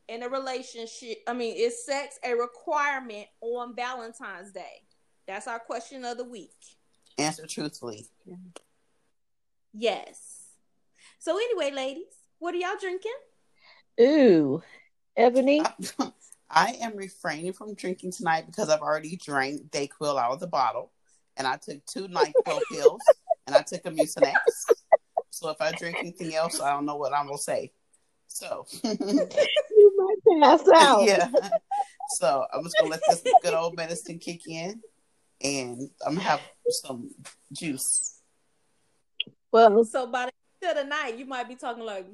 in 0.09 0.23
a 0.23 0.29
relationship? 0.29 1.19
I 1.27 1.33
mean, 1.33 1.55
is 1.57 1.85
sex 1.85 2.19
a 2.25 2.35
requirement 2.35 3.27
on 3.41 3.75
Valentine's 3.75 4.53
Day? 4.53 4.83
That's 5.27 5.47
our 5.47 5.59
question 5.59 6.05
of 6.05 6.17
the 6.19 6.25
week. 6.25 6.55
Answer 7.19 7.47
truthfully. 7.47 8.07
Yes. 9.73 10.45
So 11.19 11.37
anyway, 11.37 11.71
ladies, 11.73 12.05
what 12.39 12.55
are 12.55 12.59
y'all 12.59 12.77
drinking? 12.81 13.13
Ooh, 14.01 14.63
Ebony. 15.17 15.63
I, 15.63 16.13
I 16.51 16.77
am 16.81 16.97
refraining 16.97 17.53
from 17.53 17.75
drinking 17.75 18.13
tonight 18.13 18.47
because 18.47 18.69
I've 18.69 18.81
already 18.81 19.17
drank 19.17 19.71
Dayquil 19.71 20.21
out 20.21 20.33
of 20.33 20.41
the 20.41 20.47
bottle, 20.47 20.93
and 21.37 21.47
I 21.47 21.57
took 21.57 21.85
two 21.87 22.07
Nyquil 22.09 22.61
pills, 22.71 23.01
and 23.47 23.57
I 23.57 23.63
took 23.63 23.85
a 23.87 23.91
Mucinex. 23.91 24.35
So 25.31 25.51
if 25.51 25.61
I 25.61 25.73
drink 25.73 25.99
anything 25.99 26.35
else, 26.35 26.61
I 26.61 26.71
don't 26.71 26.87
know 26.87 26.97
what 26.97 27.13
I'm 27.13 27.27
gonna 27.27 27.39
say. 27.39 27.73
So 28.29 28.67
You 29.97 30.39
might 30.39 30.59
pass 30.59 30.69
out. 30.75 31.05
yeah. 31.05 31.29
So 32.17 32.45
I'm 32.53 32.63
just 32.63 32.77
gonna 32.79 32.91
let 32.93 33.01
this 33.09 33.23
good 33.43 33.55
old 33.55 33.77
medicine 33.77 34.19
kick 34.19 34.47
in, 34.47 34.81
and 35.43 35.91
I'm 36.07 36.15
gonna 36.15 36.27
have 36.27 36.41
some 36.69 37.11
juice. 37.53 38.21
Well, 39.53 39.85
So 39.85 40.07
by 40.07 40.27
the 40.27 40.33
end 40.69 40.79
of 40.79 40.85
the 40.85 40.89
night, 40.89 41.17
you 41.19 41.27
might 41.27 41.49
be 41.49 41.57
talking 41.57 41.85
like. 41.85 42.07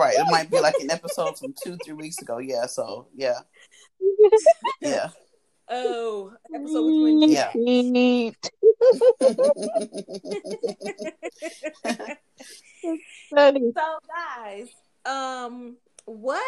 Right. 0.00 0.14
It 0.16 0.26
might 0.30 0.50
be 0.50 0.58
like 0.60 0.74
an 0.80 0.90
episode 0.90 1.38
from 1.38 1.54
two, 1.62 1.76
three 1.84 1.94
weeks 1.94 2.18
ago. 2.20 2.38
Yeah. 2.38 2.66
So 2.66 3.08
yeah. 3.14 3.38
Yeah. 4.80 5.10
oh, 5.68 6.32
episode 6.54 6.84
with 6.84 7.30
Yeah. 7.30 7.52
So 13.34 13.72
guys, 14.06 14.68
um, 15.06 15.76
what 16.06 16.42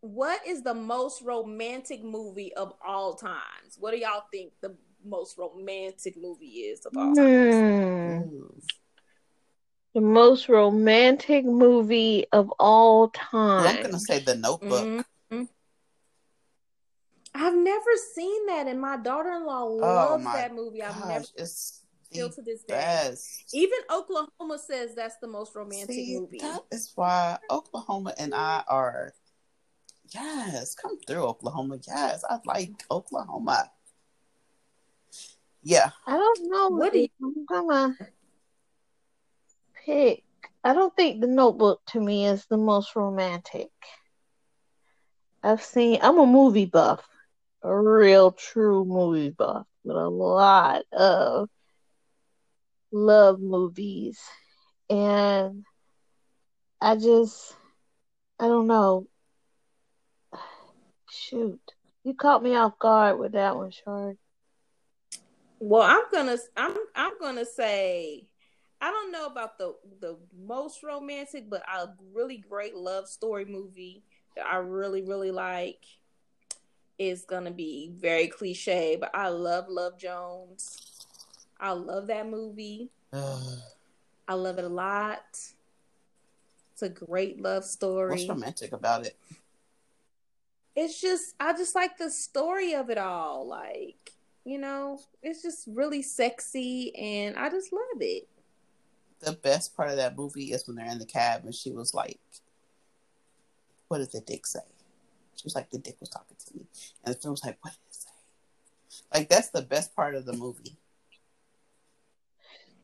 what 0.00 0.44
is 0.46 0.62
the 0.62 0.74
most 0.74 1.22
romantic 1.22 2.02
movie 2.02 2.52
of 2.54 2.74
all 2.84 3.14
times? 3.14 3.76
What 3.78 3.92
do 3.92 3.98
y'all 3.98 4.24
think 4.32 4.52
the 4.60 4.74
most 5.04 5.38
romantic 5.38 6.16
movie 6.16 6.46
is 6.46 6.84
of 6.86 6.96
all 6.96 7.14
time? 7.14 8.28
Hmm. 8.28 8.58
The 9.94 10.00
most 10.00 10.48
romantic 10.48 11.44
movie 11.44 12.26
of 12.32 12.50
all 12.58 13.08
time. 13.08 13.66
I'm 13.66 13.74
time. 13.74 13.82
gonna 13.82 13.98
say 13.98 14.18
the 14.20 14.34
Notebook. 14.34 15.04
Mhm. 15.30 15.48
I've 17.34 17.54
never 17.54 17.96
seen 18.14 18.46
that, 18.46 18.66
and 18.66 18.80
my 18.80 18.96
daughter-in-law 18.96 19.64
loves 19.64 20.12
Oh 20.14 20.18
my 20.18 20.32
that 20.34 20.54
movie. 20.54 20.82
I've 20.82 20.96
never 21.06 21.20
Gosh, 21.20 21.28
it's 21.36 21.81
still 22.12 22.28
mm-hmm. 22.28 22.34
to 22.34 22.42
this 22.42 22.62
day. 22.62 22.74
best. 22.74 23.54
Even 23.54 23.78
Oklahoma 23.90 24.58
says 24.58 24.94
that's 24.94 25.16
the 25.20 25.28
most 25.28 25.54
romantic 25.54 25.94
See, 25.94 26.18
movie. 26.18 26.38
that 26.38 26.62
is 26.70 26.92
why 26.94 27.38
Oklahoma 27.50 28.14
and 28.18 28.34
I 28.34 28.62
are. 28.68 29.12
Yes, 30.14 30.74
come 30.74 30.98
through 31.00 31.24
Oklahoma. 31.24 31.78
Yes, 31.86 32.24
I 32.28 32.38
like 32.44 32.84
Oklahoma. 32.90 33.70
Yeah, 35.62 35.90
I 36.06 36.16
don't 36.16 36.50
know. 36.50 36.68
What 36.68 36.92
do 36.92 37.00
you- 37.00 37.08
I'm 37.22 37.46
gonna 37.46 37.96
pick. 39.84 40.24
I 40.64 40.74
don't 40.74 40.94
think 40.94 41.20
the 41.20 41.26
Notebook 41.28 41.80
to 41.86 42.00
me 42.00 42.26
is 42.26 42.46
the 42.46 42.56
most 42.56 42.94
romantic. 42.94 43.70
I've 45.42 45.62
seen. 45.62 45.98
I'm 46.02 46.18
a 46.18 46.26
movie 46.26 46.66
buff, 46.66 47.08
a 47.62 47.74
real 47.74 48.32
true 48.32 48.84
movie 48.84 49.30
buff 49.30 49.66
with 49.84 49.96
a 49.96 50.08
lot 50.08 50.84
of 50.92 51.48
love 52.92 53.40
movies, 53.40 54.20
and 54.88 55.64
I 56.80 56.96
just, 56.96 57.54
I 58.38 58.46
don't 58.46 58.66
know. 58.66 59.06
Shoot, 61.10 61.60
you 62.04 62.14
caught 62.14 62.42
me 62.42 62.54
off 62.54 62.78
guard 62.78 63.18
with 63.18 63.32
that 63.32 63.56
one, 63.56 63.70
Shard. 63.70 64.18
Well, 65.64 65.82
I'm 65.82 66.02
gonna 66.12 66.38
I'm 66.56 66.76
I'm 66.96 67.12
gonna 67.20 67.44
say 67.44 68.26
I 68.80 68.90
don't 68.90 69.12
know 69.12 69.26
about 69.26 69.58
the 69.58 69.76
the 70.00 70.18
most 70.36 70.82
romantic, 70.82 71.48
but 71.48 71.62
a 71.72 71.90
really 72.12 72.38
great 72.38 72.74
love 72.74 73.06
story 73.06 73.44
movie 73.44 74.02
that 74.34 74.44
I 74.44 74.56
really 74.56 75.02
really 75.02 75.30
like 75.30 75.84
is 76.98 77.24
gonna 77.24 77.52
be 77.52 77.92
very 77.94 78.26
cliche, 78.26 78.96
but 78.98 79.10
I 79.14 79.28
love 79.28 79.66
Love 79.68 79.96
Jones. 79.98 80.91
I 81.62 81.70
love 81.70 82.08
that 82.08 82.28
movie. 82.28 82.90
I 83.12 84.34
love 84.34 84.58
it 84.58 84.64
a 84.64 84.68
lot. 84.68 85.22
It's 86.72 86.82
a 86.82 86.88
great 86.88 87.40
love 87.40 87.64
story. 87.64 88.10
what's 88.10 88.28
romantic 88.28 88.72
about 88.72 89.06
it? 89.06 89.16
it's 90.74 91.00
just 91.00 91.34
I 91.38 91.52
just 91.52 91.74
like 91.74 91.98
the 91.98 92.10
story 92.10 92.74
of 92.74 92.90
it 92.90 92.98
all. 92.98 93.46
Like, 93.46 94.12
you 94.44 94.58
know, 94.58 95.00
it's 95.22 95.42
just 95.42 95.68
really 95.68 96.02
sexy 96.02 96.94
and 96.96 97.36
I 97.36 97.48
just 97.48 97.72
love 97.72 98.00
it. 98.00 98.28
The 99.20 99.32
best 99.32 99.76
part 99.76 99.90
of 99.90 99.96
that 99.96 100.16
movie 100.16 100.52
is 100.52 100.66
when 100.66 100.76
they're 100.76 100.86
in 100.86 100.98
the 100.98 101.06
cab 101.06 101.44
and 101.44 101.54
she 101.54 101.70
was 101.70 101.94
like, 101.94 102.18
"What 103.88 103.98
did 103.98 104.10
the 104.10 104.20
dick 104.20 104.46
say?" 104.46 104.60
She 105.36 105.44
was 105.44 105.54
like, 105.54 105.70
"The 105.70 105.78
dick 105.78 105.96
was 106.00 106.08
talking 106.08 106.36
to 106.36 106.56
me," 106.56 106.66
and 107.04 107.14
the 107.14 107.18
film 107.20 107.32
was 107.32 107.44
like, 107.44 107.58
"What 107.62 107.72
did 107.72 107.80
it 107.88 107.94
say?" 107.94 109.04
Like 109.14 109.28
that's 109.28 109.50
the 109.50 109.62
best 109.62 109.94
part 109.94 110.16
of 110.16 110.24
the 110.24 110.32
movie. 110.32 110.76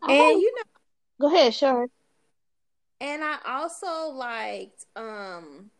I 0.02 0.12
And 0.12 0.18
don't- 0.18 0.40
you 0.40 0.54
know, 0.56 0.62
Go 1.28 1.34
ahead, 1.34 1.54
sure. 1.54 1.88
and 3.00 3.22
I 3.24 3.38
also 3.46 4.10
liked 4.12 4.84
um 4.96 5.70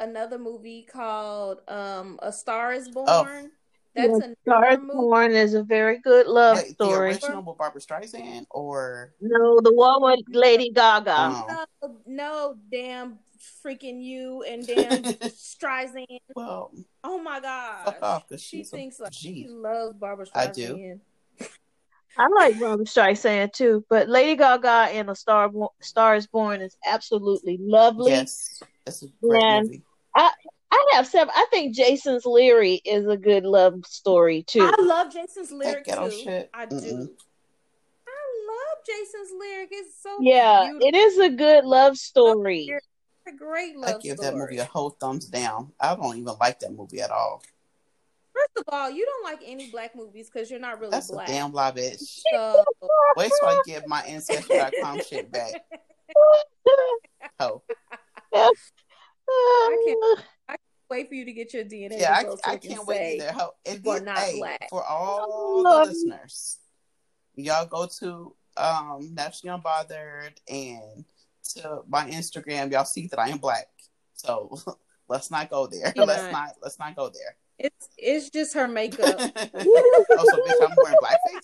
another 0.00 0.38
movie 0.38 0.82
called 0.90 1.60
um 1.68 2.18
A 2.22 2.32
Star 2.32 2.72
is 2.72 2.88
Born. 2.88 3.06
Oh. 3.08 3.48
That's 3.94 4.10
Yes, 4.20 4.28
a 4.30 4.34
Star 4.42 4.70
newer 4.76 4.78
movie. 4.84 4.92
Born 4.98 5.32
is 5.32 5.54
a 5.54 5.62
very 5.62 5.98
good 5.98 6.26
love 6.28 6.56
Wait, 6.58 6.74
story. 6.74 6.92
the 6.92 6.98
original 7.26 7.42
with 7.42 7.58
Barbra 7.58 7.80
Streisand, 7.80 8.46
or 8.50 9.12
No, 9.20 9.60
the 9.60 9.74
one 9.74 10.02
with 10.02 10.20
Lady 10.28 10.70
Gaga. 10.70 11.10
um, 11.18 11.44
No, 11.82 11.96
no, 12.06 12.56
damn 12.70 13.18
freaking 13.64 14.00
you 14.02 14.42
and 14.44 14.64
damn 14.66 15.02
Streisand. 15.02 16.20
well, 16.36 16.70
Oh 17.02 17.18
my 17.18 17.40
god. 17.40 17.86
fuck 17.86 17.98
off 18.02 18.28
because 18.28 18.42
She 18.42 18.62
thinks 18.62 19.00
like 19.00 19.10
G. 19.10 19.42
she 19.44 19.48
loves 19.48 19.94
Barbra 19.96 20.26
Streisand. 20.26 20.36
I 20.36 20.46
do. 20.52 21.00
I 22.16 22.26
like 22.28 22.58
Barbra 22.58 22.84
Streisand 22.86 23.52
too, 23.52 23.84
but 23.88 24.08
Lady 24.08 24.36
Gaga 24.36 24.88
and 24.92 25.10
A 25.10 25.14
Star 25.14 25.48
Bo- 25.48 25.72
Star 25.80 26.16
is 26.16 26.26
Born 26.26 26.60
is 26.60 26.76
absolutely 26.86 27.58
lovely. 27.60 28.12
Yes, 28.12 28.60
it's 28.86 29.02
a 29.02 29.06
great 29.22 29.42
And- 29.42 29.66
movie. 29.66 29.82
I 30.14 30.30
I 30.70 30.86
have 30.94 31.06
seven. 31.06 31.32
I 31.34 31.46
think 31.50 31.74
Jason's 31.74 32.26
Lyric 32.26 32.82
is 32.84 33.06
a 33.06 33.16
good 33.16 33.44
love 33.44 33.86
story 33.86 34.42
too. 34.42 34.60
I 34.62 34.82
love 34.82 35.12
Jason's 35.12 35.50
lyric 35.52 35.84
too. 35.86 36.10
shit. 36.10 36.50
I 36.52 36.66
do. 36.66 36.76
Mm-mm. 36.76 37.08
I 38.06 38.46
love 38.48 38.78
Jason's 38.86 39.30
lyric. 39.38 39.68
It's 39.72 40.02
so 40.02 40.16
yeah, 40.20 40.64
beautiful. 40.70 40.88
it 40.88 40.94
is 40.94 41.18
a 41.18 41.30
good 41.30 41.64
love 41.64 41.96
story. 41.96 42.68
It's 42.70 42.86
a 43.26 43.32
great 43.36 43.76
love. 43.78 43.94
I 43.96 43.98
give 43.98 44.18
story. 44.18 44.30
that 44.30 44.36
movie 44.36 44.58
a 44.58 44.64
whole 44.64 44.90
thumbs 44.90 45.26
down. 45.26 45.72
I 45.80 45.94
don't 45.94 46.16
even 46.18 46.34
like 46.40 46.58
that 46.60 46.72
movie 46.72 47.00
at 47.00 47.10
all. 47.10 47.42
First 48.38 48.66
of 48.68 48.74
all, 48.74 48.90
you 48.90 49.04
don't 49.04 49.24
like 49.24 49.40
any 49.44 49.70
black 49.70 49.96
movies 49.96 50.30
because 50.32 50.50
you're 50.50 50.60
not 50.60 50.78
really 50.78 50.90
That's 50.90 51.10
black. 51.10 51.28
a 51.28 51.32
damn 51.32 51.52
lie, 51.52 51.72
bitch. 51.72 52.20
So 52.32 52.64
Wait 53.16 53.32
till 53.40 53.48
I 53.48 53.60
give 53.66 53.86
my 53.86 54.00
ancestry.com 54.02 55.00
shit 55.08 55.30
back. 55.30 55.52
Oh, 57.40 57.62
I 58.34 59.84
can't 59.86 60.26
I 60.48 60.52
can't 60.52 60.60
wait 60.90 61.08
for 61.08 61.14
you 61.14 61.24
to 61.26 61.32
get 61.32 61.52
your 61.52 61.64
DNA 61.64 62.00
yeah. 62.00 62.14
I, 62.14 62.22
so 62.22 62.36
I 62.44 62.56
can 62.56 62.70
can't 62.70 62.86
wait 62.86 62.96
say, 62.96 63.16
either. 63.16 63.32
Ho- 63.32 63.54
and 63.66 63.84
you 63.84 63.90
are 63.90 63.96
then, 63.96 64.04
not 64.06 64.18
hey, 64.18 64.38
black. 64.38 64.66
for 64.70 64.82
all 64.84 65.62
the 65.62 65.90
listeners, 65.90 66.58
y'all 67.36 67.66
go 67.66 67.86
to 68.00 68.34
um 68.56 69.14
Naturally 69.14 69.56
Unbothered 69.56 70.32
and 70.48 71.04
to 71.56 71.82
my 71.86 72.08
Instagram. 72.10 72.72
Y'all 72.72 72.84
see 72.84 73.06
that 73.08 73.18
I 73.18 73.28
am 73.28 73.38
black. 73.38 73.68
So 74.14 74.58
let's 75.08 75.30
not 75.30 75.50
go 75.50 75.66
there. 75.66 75.92
You're 75.94 76.06
let's 76.06 76.24
not. 76.24 76.32
not. 76.32 76.50
Let's 76.62 76.78
not 76.78 76.96
go 76.96 77.08
there. 77.10 77.36
It's 77.58 77.88
it's 77.96 78.30
just 78.30 78.54
her 78.54 78.68
makeup. 78.68 79.18
so 79.20 79.26
bitch, 79.26 80.62
I'm 80.62 80.76
wearing 80.76 80.96
blackface. 81.02 81.42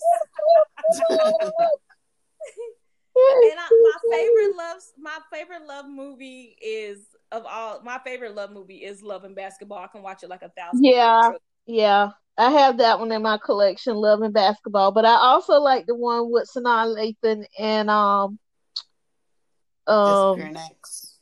And 3.17 3.59
I, 3.59 3.67
my 3.81 4.17
favorite 4.17 4.55
love, 4.57 4.77
my 4.97 5.17
favorite 5.31 5.67
love 5.67 5.85
movie 5.87 6.57
is 6.61 7.07
of 7.31 7.45
all. 7.45 7.81
My 7.83 7.99
favorite 8.05 8.35
love 8.35 8.51
movie 8.51 8.77
is 8.77 9.01
Love 9.01 9.23
and 9.23 9.35
Basketball. 9.35 9.79
I 9.79 9.87
can 9.87 10.01
watch 10.01 10.23
it 10.23 10.29
like 10.29 10.41
a 10.41 10.49
thousand. 10.49 10.83
Yeah. 10.83 11.21
times. 11.23 11.39
Yeah, 11.65 12.09
I 12.37 12.51
have 12.51 12.77
that 12.77 12.99
one 12.99 13.11
in 13.11 13.21
my 13.21 13.39
collection, 13.43 13.95
Love 13.95 14.21
and 14.21 14.33
Basketball. 14.33 14.91
But 14.91 15.05
I 15.05 15.15
also 15.15 15.59
like 15.59 15.85
the 15.85 15.95
one 15.95 16.31
with 16.31 16.49
Sanaa 16.55 16.85
Lathan 16.95 17.45
and 17.57 17.89
um 17.89 18.39
um 19.87 20.35
Disappearing 20.37 20.57
Acts. 20.57 21.17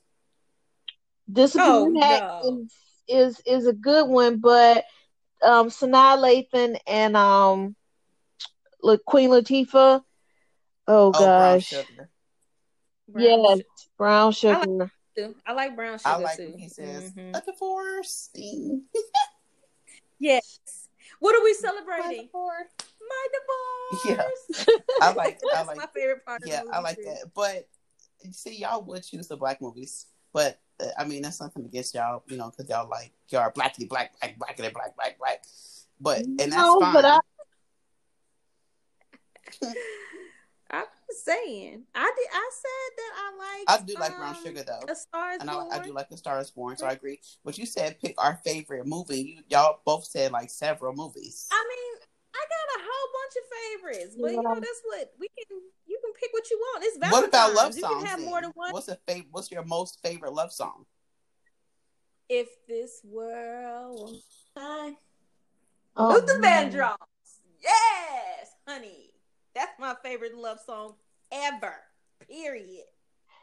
Disappearing 1.31 1.97
Oh, 1.97 2.01
Act 2.01 2.43
no. 2.43 2.63
is, 2.63 2.73
is 3.07 3.41
is 3.45 3.67
a 3.67 3.73
good 3.73 4.07
one, 4.09 4.37
but 4.39 4.85
um 5.41 5.69
Sanaa 5.69 6.17
Lathan 6.17 6.79
and 6.87 7.15
um 7.17 7.75
La- 8.81 8.97
Queen 9.05 9.29
Latifah. 9.29 10.03
Oh 10.87 11.07
Oh, 11.07 11.11
gosh. 11.11 11.65
Sugar. 11.67 12.09
Brown 13.09 13.23
Yes, 13.23 13.57
sugar 13.57 13.63
brown 13.97 14.27
I 14.27 14.31
sugar. 14.31 14.91
too. 15.15 15.35
I 15.45 15.53
like 15.53 15.75
brown 15.75 15.99
I 16.05 16.13
sugar 16.13 16.23
like 16.23 16.37
too. 16.37 16.49
when 16.49 16.59
he 16.59 16.69
says, 16.69 17.11
Mhm. 17.13 17.37
"A 17.37 17.41
divorce." 17.41 18.29
Yes. 20.19 20.89
What 21.19 21.35
are 21.35 21.43
we 21.43 21.53
celebrating? 21.53 21.97
My 21.97 22.03
celebrating? 22.03 22.25
divorce. 22.27 22.67
My 23.09 23.27
Yeah. 24.05 24.23
I 25.01 25.11
like. 25.15 25.39
I 25.43 25.47
That's 25.51 25.67
like. 25.67 25.77
my 25.77 25.87
favorite 25.93 26.25
part 26.25 26.43
of 26.43 26.47
Yeah, 26.47 26.63
I 26.71 26.79
like 26.79 26.97
too. 26.97 27.03
that. 27.03 27.31
But 27.33 27.67
you 28.23 28.31
see, 28.31 28.55
y'all 28.57 28.81
would 28.83 29.03
choose 29.03 29.27
the 29.27 29.37
black 29.37 29.61
movies, 29.61 30.07
but 30.31 30.59
I 30.97 31.05
mean 31.05 31.21
that's 31.21 31.39
nothing 31.41 31.65
against 31.65 31.93
y'all, 31.95 32.23
you 32.27 32.37
know, 32.37 32.51
because 32.51 32.69
y'all 32.69 32.89
like 32.89 33.11
y'all 33.29 33.41
are 33.41 33.51
blackity 33.51 33.87
black, 33.87 34.19
black, 34.19 34.37
blackity 34.37 34.73
black, 34.73 34.95
black, 34.95 35.17
black. 35.19 35.43
But 35.99 36.19
and 36.25 36.39
that's 36.39 36.55
No, 36.55 36.79
fine. 36.79 36.93
but 36.93 37.05
I 37.05 37.19
I'm 40.71 40.85
saying. 41.09 41.83
I 41.93 42.11
did. 42.17 42.27
I 42.33 42.49
said 42.51 42.89
that 42.97 43.13
I 43.15 43.29
like. 43.37 43.65
I 43.67 43.85
do 43.85 43.93
like 43.99 44.17
Brown 44.17 44.35
um, 44.35 44.43
Sugar 44.43 44.63
though, 44.63 44.91
A 44.91 44.95
Star 44.95 45.33
Is 45.33 45.41
and 45.41 45.49
I, 45.49 45.53
Born. 45.53 45.67
I 45.71 45.79
do 45.79 45.93
like 45.93 46.09
The 46.09 46.17
Star 46.17 46.39
Is 46.39 46.49
Born. 46.49 46.75
So 46.77 46.87
I 46.87 46.93
agree. 46.93 47.19
But 47.45 47.57
you 47.59 47.67
said 47.67 47.99
pick 47.99 48.15
our 48.17 48.39
favorite 48.43 48.87
movie. 48.87 49.21
You 49.21 49.43
y'all 49.49 49.79
both 49.85 50.05
said 50.05 50.31
like 50.31 50.49
several 50.49 50.93
movies. 50.93 51.47
I 51.51 51.63
mean, 51.69 52.01
I 52.33 52.41
got 52.49 52.81
a 52.81 52.85
whole 52.89 53.09
bunch 53.13 53.35
of 53.37 53.45
favorites, 53.53 54.17
but 54.19 54.31
you 54.31 54.41
know 54.41 54.55
that's 54.55 54.81
what 54.85 55.13
we 55.19 55.27
can. 55.27 55.61
You 55.85 55.99
can 56.13 56.19
pick 56.21 56.33
what 56.33 56.49
you 56.49 56.57
want. 56.59 56.83
It's 56.85 56.97
What 56.97 57.09
Valentine's. 57.09 57.27
about 57.29 57.53
love 57.53 57.75
You 57.75 57.81
songs? 57.81 57.95
can 57.97 58.05
have 58.07 58.19
then? 58.19 58.29
more 58.29 58.41
than 58.41 58.51
one. 58.55 58.71
What's 58.73 58.87
a 58.87 58.97
fav- 59.07 59.27
What's 59.31 59.51
your 59.51 59.63
most 59.63 59.99
favorite 60.01 60.33
love 60.33 60.51
song? 60.51 60.85
If 62.29 62.47
this 62.67 63.01
world 63.03 63.99
was 64.11 64.23
mine. 64.55 64.97
oh, 65.97 66.09
Luther 66.13 66.39
man. 66.39 66.71
Vandross. 66.71 66.95
Yes, 67.61 68.49
honey. 68.67 69.11
That's 69.55 69.77
my 69.79 69.95
favorite 70.03 70.35
love 70.35 70.59
song 70.65 70.95
ever. 71.31 71.75
Period. 72.29 72.85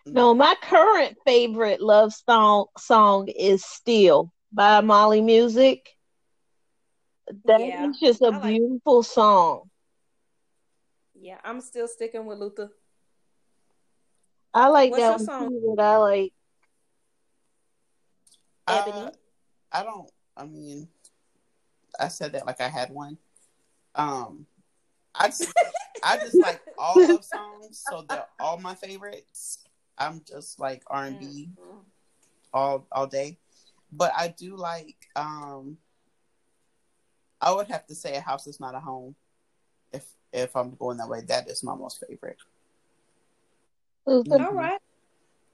No, 0.07 0.35
my 0.35 0.55
current 0.63 1.17
favorite 1.27 1.81
love 1.81 2.13
song 2.13 2.67
song 2.79 3.29
is 3.29 3.65
"Still" 3.65 4.33
by 4.53 4.81
Mali 4.81 5.21
Music. 5.21 5.89
That 7.45 7.61
is 7.61 7.69
Yeah, 7.69 7.93
just 8.01 8.23
a 8.23 8.31
like- 8.31 8.43
beautiful 8.43 9.03
song. 9.03 9.70
Yeah, 11.21 11.39
I'm 11.45 11.61
still 11.61 11.87
sticking 11.87 12.25
with 12.25 12.39
Luther. 12.39 12.71
I 14.55 14.69
like 14.69 14.91
What's 14.91 15.03
that 15.05 15.11
one 15.13 15.27
song? 15.27 15.49
too. 15.51 15.75
But 15.77 15.85
I 15.85 15.97
like 15.99 16.33
Ebony. 18.67 19.03
Uh, 19.03 19.11
I 19.73 19.83
don't. 19.83 20.11
I 20.37 20.47
mean, 20.47 20.89
I 21.99 22.09
said 22.09 22.33
that 22.33 22.47
like 22.47 22.61
I 22.61 22.69
had 22.69 22.91
one. 22.91 23.19
Um, 23.95 24.47
I 25.15 25.29
just, 25.29 25.49
I 26.03 26.17
just 26.17 26.41
like 26.43 26.61
all 26.79 26.97
love 26.97 27.25
songs, 27.25 27.79
so 27.89 28.03
they're 28.09 28.27
all 28.39 28.59
my 28.59 28.75
favorites. 28.75 29.59
I'm 29.99 30.23
just 30.27 30.59
like 30.59 30.83
R 30.87 31.05
and 31.05 31.19
B 31.19 31.51
Mm-hmm. 31.61 31.79
all 32.55 32.87
all 32.91 33.07
day, 33.07 33.39
but 33.93 34.13
I 34.17 34.29
do 34.29 34.57
like. 34.57 34.97
Um, 35.15 35.77
I 37.43 37.53
would 37.53 37.69
have 37.69 37.87
to 37.87 37.95
say 37.95 38.17
a 38.17 38.21
house 38.21 38.47
is 38.47 38.61
not 38.61 38.75
a 38.75 38.81
home. 38.81 39.15
If 39.93 40.05
if 40.33 40.57
I'm 40.57 40.75
going 40.77 40.97
that 40.99 41.09
way, 41.09 41.23
that 41.27 41.49
is 41.49 41.63
my 41.63 41.75
most 41.75 42.05
favorite. 42.07 42.39
Luther. 44.07 44.43
All 44.43 44.55
right. 44.55 44.81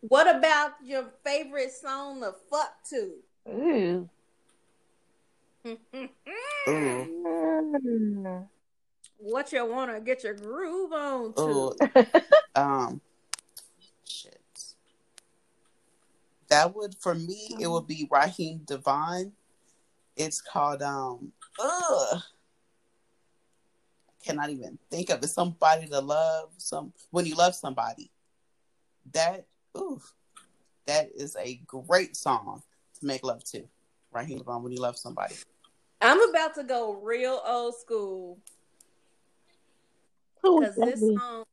What 0.00 0.34
about 0.34 0.72
your 0.84 1.06
favorite 1.24 1.72
song 1.72 2.20
to 2.20 2.34
fuck 2.50 2.74
to? 2.90 3.14
Ooh. 3.48 4.08
Ooh, 6.68 8.46
what 9.18 9.52
you 9.52 9.66
want 9.66 9.92
to 9.92 10.00
get 10.00 10.22
your 10.22 10.34
groove 10.34 10.92
on 10.92 11.32
to? 11.34 11.42
ooh, 11.42 11.72
um, 12.54 13.00
shit. 14.04 14.40
That 16.48 16.74
would 16.76 16.94
for 17.00 17.14
me, 17.16 17.56
it 17.58 17.66
would 17.66 17.88
be 17.88 18.08
Raheem 18.10 18.60
DeVaughn. 18.64 19.32
It's 20.16 20.40
called 20.40 20.82
um. 20.82 21.32
Ugh. 21.58 22.22
Cannot 24.26 24.50
even 24.50 24.76
think 24.90 25.10
of 25.10 25.22
it. 25.22 25.28
Somebody 25.28 25.86
to 25.86 26.00
love. 26.00 26.50
Some 26.58 26.92
when 27.10 27.26
you 27.26 27.36
love 27.36 27.54
somebody. 27.54 28.10
That 29.12 29.46
ooh, 29.78 30.00
that 30.86 31.10
is 31.14 31.36
a 31.38 31.60
great 31.66 32.16
song 32.16 32.62
to 32.98 33.06
make 33.06 33.24
love 33.24 33.44
to. 33.44 33.62
Raheem 34.12 34.38
DeVaughn 34.38 34.64
when 34.64 34.72
you 34.72 34.80
love 34.80 34.98
somebody. 34.98 35.36
I'm 36.00 36.20
about 36.28 36.56
to 36.56 36.64
go 36.64 36.94
real 36.94 37.40
old 37.46 37.76
school 37.76 38.38
because 40.42 40.74
this 40.74 41.00
song, 41.00 41.44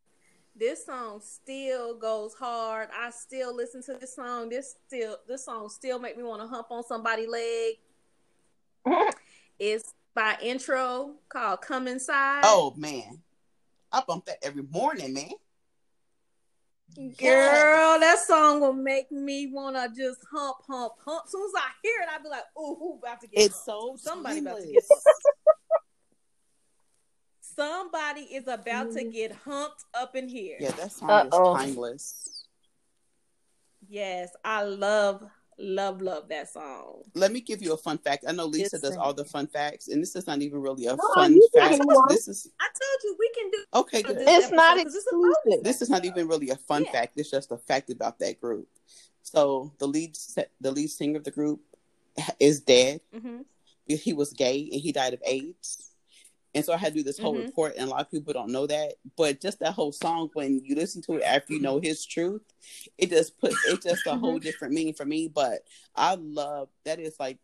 this 0.55 0.85
song 0.85 1.21
still 1.23 1.95
goes 1.95 2.33
hard. 2.33 2.89
I 2.97 3.11
still 3.11 3.55
listen 3.55 3.83
to 3.83 3.97
this 3.99 4.15
song. 4.15 4.49
This 4.49 4.75
still, 4.87 5.17
this 5.27 5.45
song 5.45 5.69
still 5.69 5.99
make 5.99 6.17
me 6.17 6.23
want 6.23 6.41
to 6.41 6.47
hump 6.47 6.67
on 6.71 6.83
somebody's 6.83 7.29
leg. 7.29 7.75
It's 9.59 9.93
by 10.15 10.37
Intro 10.41 11.15
called 11.29 11.61
"Come 11.61 11.87
Inside." 11.87 12.41
Oh 12.43 12.73
man, 12.77 13.21
I 13.91 14.01
bump 14.07 14.25
that 14.25 14.37
every 14.43 14.63
morning, 14.63 15.13
man. 15.13 15.31
Girl, 16.95 17.99
that 17.99 18.19
song 18.27 18.61
will 18.61 18.73
make 18.73 19.11
me 19.11 19.47
wanna 19.51 19.89
just 19.97 20.19
hump, 20.31 20.57
hump, 20.67 20.93
hump. 21.03 21.23
As 21.25 21.31
soon 21.31 21.43
as 21.43 21.53
I 21.57 21.69
hear 21.81 22.01
it, 22.01 22.09
I'll 22.13 22.21
be 22.21 22.29
like, 22.29 22.43
"Ooh, 22.57 22.75
who 22.75 22.99
about 23.01 23.19
to 23.21 23.27
get 23.27 23.45
It's 23.45 23.65
humped? 23.65 24.01
so 24.01 24.09
somebody 24.11 24.39
about 24.39 24.57
to 24.57 24.63
timeless. 24.63 24.87
get 24.87 24.97
humped. 24.97 25.57
Somebody 27.41 28.21
is 28.21 28.47
about 28.47 28.91
to 28.91 29.03
mm. 29.03 29.11
get 29.11 29.31
humped 29.31 29.83
up 29.95 30.15
in 30.15 30.27
here." 30.27 30.57
Yeah, 30.59 30.71
that 30.71 30.91
song 30.91 31.09
Uh-oh. 31.09 31.55
is 31.55 31.65
timeless. 31.65 32.45
Yes, 33.89 34.29
I 34.45 34.63
love, 34.63 35.23
love, 35.57 36.01
love 36.01 36.27
that 36.29 36.49
song. 36.51 37.03
Let 37.13 37.31
me 37.31 37.41
give 37.41 37.61
you 37.61 37.73
a 37.73 37.77
fun 37.77 37.97
fact. 37.97 38.25
I 38.27 38.31
know 38.31 38.45
Lisa 38.45 38.75
It's 38.75 38.81
does 38.81 38.97
all 38.97 39.13
the 39.13 39.25
fun 39.25 39.47
facts, 39.47 39.87
and 39.87 40.01
this 40.01 40.15
is 40.15 40.27
not 40.27 40.41
even 40.41 40.61
really 40.61 40.85
a 40.87 40.95
No, 40.95 41.03
fun 41.15 41.39
fact. 41.55 41.81
This 42.09 42.27
is 42.27 42.49
I 42.59 42.67
told 42.67 43.03
you 43.03 43.15
we 43.19 43.29
can 43.35 43.51
do 43.51 43.63
okay. 43.75 44.01
this 44.01 44.13
Good. 44.13 44.27
It's 44.27 44.51
not 44.51 44.77
episode 44.77 44.83
'cause 44.85 44.95
it's 44.95 45.07
a 45.07 45.15
bonus 45.15 45.35
exclusive. 45.37 45.63
This 45.63 45.81
is 45.81 45.89
not 45.89 46.05
even 46.05 46.27
really 46.27 46.49
a 46.49 46.55
fun 46.55 46.83
Yeah. 46.83 46.91
fact. 46.91 47.13
It's 47.17 47.29
just 47.31 47.51
a 47.51 47.57
fact 47.57 47.89
about 47.89 48.19
that 48.19 48.39
group. 48.39 48.67
So 49.21 49.71
the 49.77 49.87
lead, 49.87 50.17
the 50.59 50.71
lead 50.71 50.89
singer 50.89 51.17
of 51.17 51.23
the 51.23 51.31
group, 51.31 51.61
is 52.39 52.59
dead. 52.59 53.01
Mhm. 53.13 53.45
He 53.87 54.13
was 54.13 54.33
gay 54.33 54.69
and 54.71 54.81
he 54.81 54.91
died 54.91 55.13
of 55.13 55.21
AIDS. 55.25 55.89
And 56.55 56.63
so 56.63 56.71
I 56.73 56.77
had 56.77 56.93
to 56.93 56.99
do 56.99 57.03
this 57.03 57.17
whole 57.17 57.33
Mhm. 57.33 57.45
report, 57.45 57.75
and 57.77 57.87
a 57.87 57.89
lot 57.89 58.01
of 58.01 58.11
people 58.11 58.31
don't 58.33 58.51
know 58.51 58.67
that. 58.67 58.95
But 59.15 59.41
just 59.41 59.59
that 59.59 59.73
whole 59.73 59.91
song, 59.91 60.29
when 60.33 60.61
you 60.63 60.75
listen 60.75 61.01
to 61.03 61.15
it 61.15 61.23
after 61.23 61.53
you 61.53 61.59
know 61.59 61.79
his 61.79 62.05
truth, 62.05 62.43
it 62.97 63.09
just 63.09 63.39
puts 63.39 63.57
it 63.67 63.81
just 63.81 64.05
a 64.05 64.15
whole 64.15 64.37
different 64.39 64.73
meaning 64.73 64.93
for 64.93 65.05
me. 65.05 65.27
But 65.27 65.65
I 65.95 66.15
love 66.15 66.69
that 66.83 66.99
is 66.99 67.19
like 67.19 67.39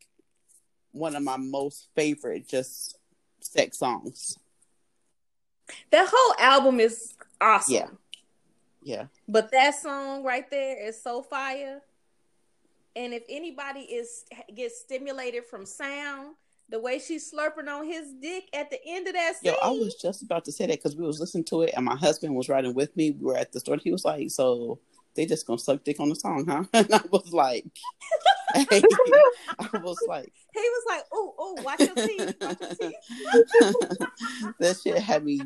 one 0.92 1.16
of 1.16 1.24
my 1.24 1.38
most 1.38 1.88
favorite 1.96 2.48
just 2.48 2.98
sex 3.42 3.80
songs. 3.80 4.38
That 5.92 6.08
whole 6.12 6.36
album 6.40 6.80
is 6.80 7.16
awesome. 7.42 7.74
Yeah. 7.74 7.90
Yeah. 8.82 9.08
But 9.28 9.52
that 9.52 9.76
song 9.76 10.24
right 10.24 10.50
there 10.50 10.88
is 10.88 11.02
so 11.02 11.22
fire. 11.22 11.82
And 12.96 13.14
if 13.14 13.24
anybody 13.30 13.82
is 13.82 14.26
gets 14.54 14.80
stimulated 14.80 15.46
from 15.46 15.66
sound, 15.66 16.36
the 16.70 16.80
way 16.80 17.00
she's 17.00 17.32
slurping 17.32 17.68
on 17.68 17.86
his 17.86 18.14
dick 18.22 18.44
at 18.54 18.70
the 18.70 18.80
end 18.86 19.08
of 19.08 19.14
that 19.14 19.36
scene, 19.38 19.54
Yo, 19.54 19.58
I 19.62 19.72
was 19.72 19.96
just 19.96 20.22
about 20.22 20.46
to 20.46 20.52
say 20.52 20.66
that 20.68 20.78
because 20.78 20.96
we 20.96 21.06
was 21.06 21.20
listening 21.20 21.44
to 21.46 21.64
it, 21.64 21.74
and 21.76 21.86
my 21.86 21.96
husband 21.96 22.36
was 22.36 22.50
riding 22.50 22.74
with 22.74 22.96
me. 22.96 23.12
We 23.12 23.26
were 23.26 23.38
at 23.38 23.52
the 23.52 23.60
store. 23.60 23.74
And 23.74 23.82
he 23.84 23.92
was 23.92 24.06
like, 24.06 24.30
"So 24.30 24.80
they 25.16 25.26
just 25.26 25.48
gonna 25.48 25.60
suck 25.60 25.84
dick 25.84 26.00
on 26.00 26.10
the 26.10 26.16
song, 26.16 26.46
huh?" 26.48 26.64
And 26.74 26.94
I 26.94 27.02
was 27.12 27.32
like, 27.34 27.66
hey. 28.54 28.82
"I 29.60 29.70
was 29.80 29.98
like, 30.08 30.32
he 30.54 30.60
was 30.60 30.84
like, 30.88 31.04
"Oh, 31.12 31.34
oh, 31.40 31.58
watch 31.64 31.80
your 31.80 31.96
teeth, 31.96 32.36
watch 32.40 32.58
your 32.62 32.76
teeth." 32.76 34.00
that 34.60 34.80
shit 34.84 34.98
had 35.00 35.24
me 35.26 35.42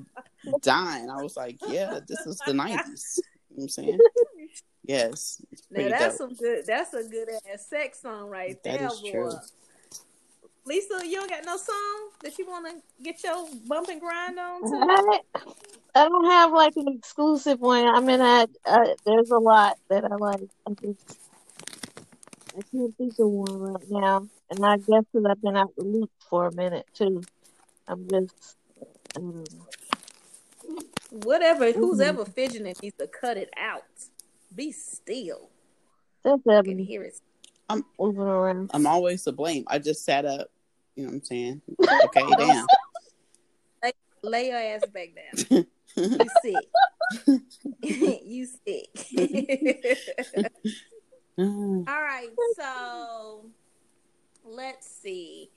dying." 0.62 1.10
I 1.10 1.22
was 1.22 1.38
like, 1.38 1.58
"Yeah, 1.68 2.00
this 2.08 2.20
is 2.26 2.38
the 2.46 2.52
'90s." 2.54 3.20
You 3.50 3.58
know 3.58 3.64
I'm 3.64 3.70
saying? 3.70 4.00
Yes, 4.86 5.42
Now 5.72 5.88
that's 5.90 6.18
dope. 6.18 6.30
some 6.32 6.36
good. 6.38 6.66
That's 6.66 6.94
a 6.94 7.04
good 7.04 7.30
ass 7.54 7.68
sex 7.70 8.02
song 8.02 8.30
right 8.30 8.62
That 8.64 8.80
there, 8.80 8.88
is 8.90 9.00
boy. 9.00 9.12
true. 9.12 9.32
Lisa, 10.66 11.02
you 11.06 11.16
don't 11.16 11.30
got 11.30 11.46
no 11.46 11.58
song 11.58 12.10
that 12.22 12.38
you 12.38 12.46
want 12.48 12.68
to 12.68 13.04
get 13.04 13.24
your 13.24 13.48
bump 13.68 13.90
and 13.90 14.00
grind 14.00 14.40
on 14.40 14.62
to? 14.62 14.88
I, 14.90 15.20
I 15.96 16.08
don't 16.08 16.26
have 16.26 16.52
like 16.52 16.74
an 16.78 16.88
exclusive 16.88 17.60
one. 17.60 17.86
I 17.86 18.00
mean, 18.00 18.22
I, 18.22 18.48
I 18.66 18.96
there's 19.06 19.30
a 19.32 19.38
lot 19.40 19.78
that 19.90 20.06
I 20.06 20.16
like. 20.16 20.42
I 20.68 20.72
just 20.82 21.20
I 22.58 22.62
can't 22.72 22.96
think 22.98 23.14
of 23.20 23.28
one 23.28 23.60
right 23.60 23.90
now. 23.90 24.28
And 24.50 24.66
I 24.66 24.78
guess 24.78 25.04
that 25.14 25.28
I've 25.30 25.42
been 25.42 25.58
out 25.58 25.76
the 25.76 25.84
loop 25.84 26.12
for 26.30 26.48
a 26.48 26.52
minute 26.54 26.86
too. 26.94 27.24
I'm 27.88 28.08
just, 28.10 28.56
um, 29.16 29.44
Whatever, 31.10 31.72
who's 31.74 32.00
Mhm. 32.00 32.06
ever 32.06 32.26
fidgeting 32.26 32.74
needs 32.82 32.98
to 32.98 33.08
cut 33.08 33.38
it 33.38 33.50
out. 33.58 33.84
Be 34.56 34.72
still. 34.72 35.50
that's 36.24 36.42
I 36.48 36.62
can 36.62 36.80
hear 36.80 37.04
it. 37.04 37.20
Moving 38.00 38.22
around. 38.22 38.72
I'm 38.74 38.88
always 38.88 39.24
to 39.24 39.32
blame. 39.32 39.64
I 39.68 39.80
just 39.80 40.06
sat 40.06 40.26
up. 40.26 40.50
You 40.96 41.04
know 41.04 41.10
what 41.10 41.16
I'm 41.16 41.24
saying? 41.24 41.62
Okay, 42.06 42.24
damn. 42.38 42.68
Lay 44.24 44.48
your 44.48 44.58
ass 44.58 44.82
back 44.94 45.10
down. 45.16 45.66
You 45.96 46.26
sick. 46.42 46.56
you 48.26 48.48
sick. 48.66 48.90
All 51.38 51.84
right, 51.86 52.30
so 52.58 53.46
let's 54.44 54.90
see. 54.90 55.52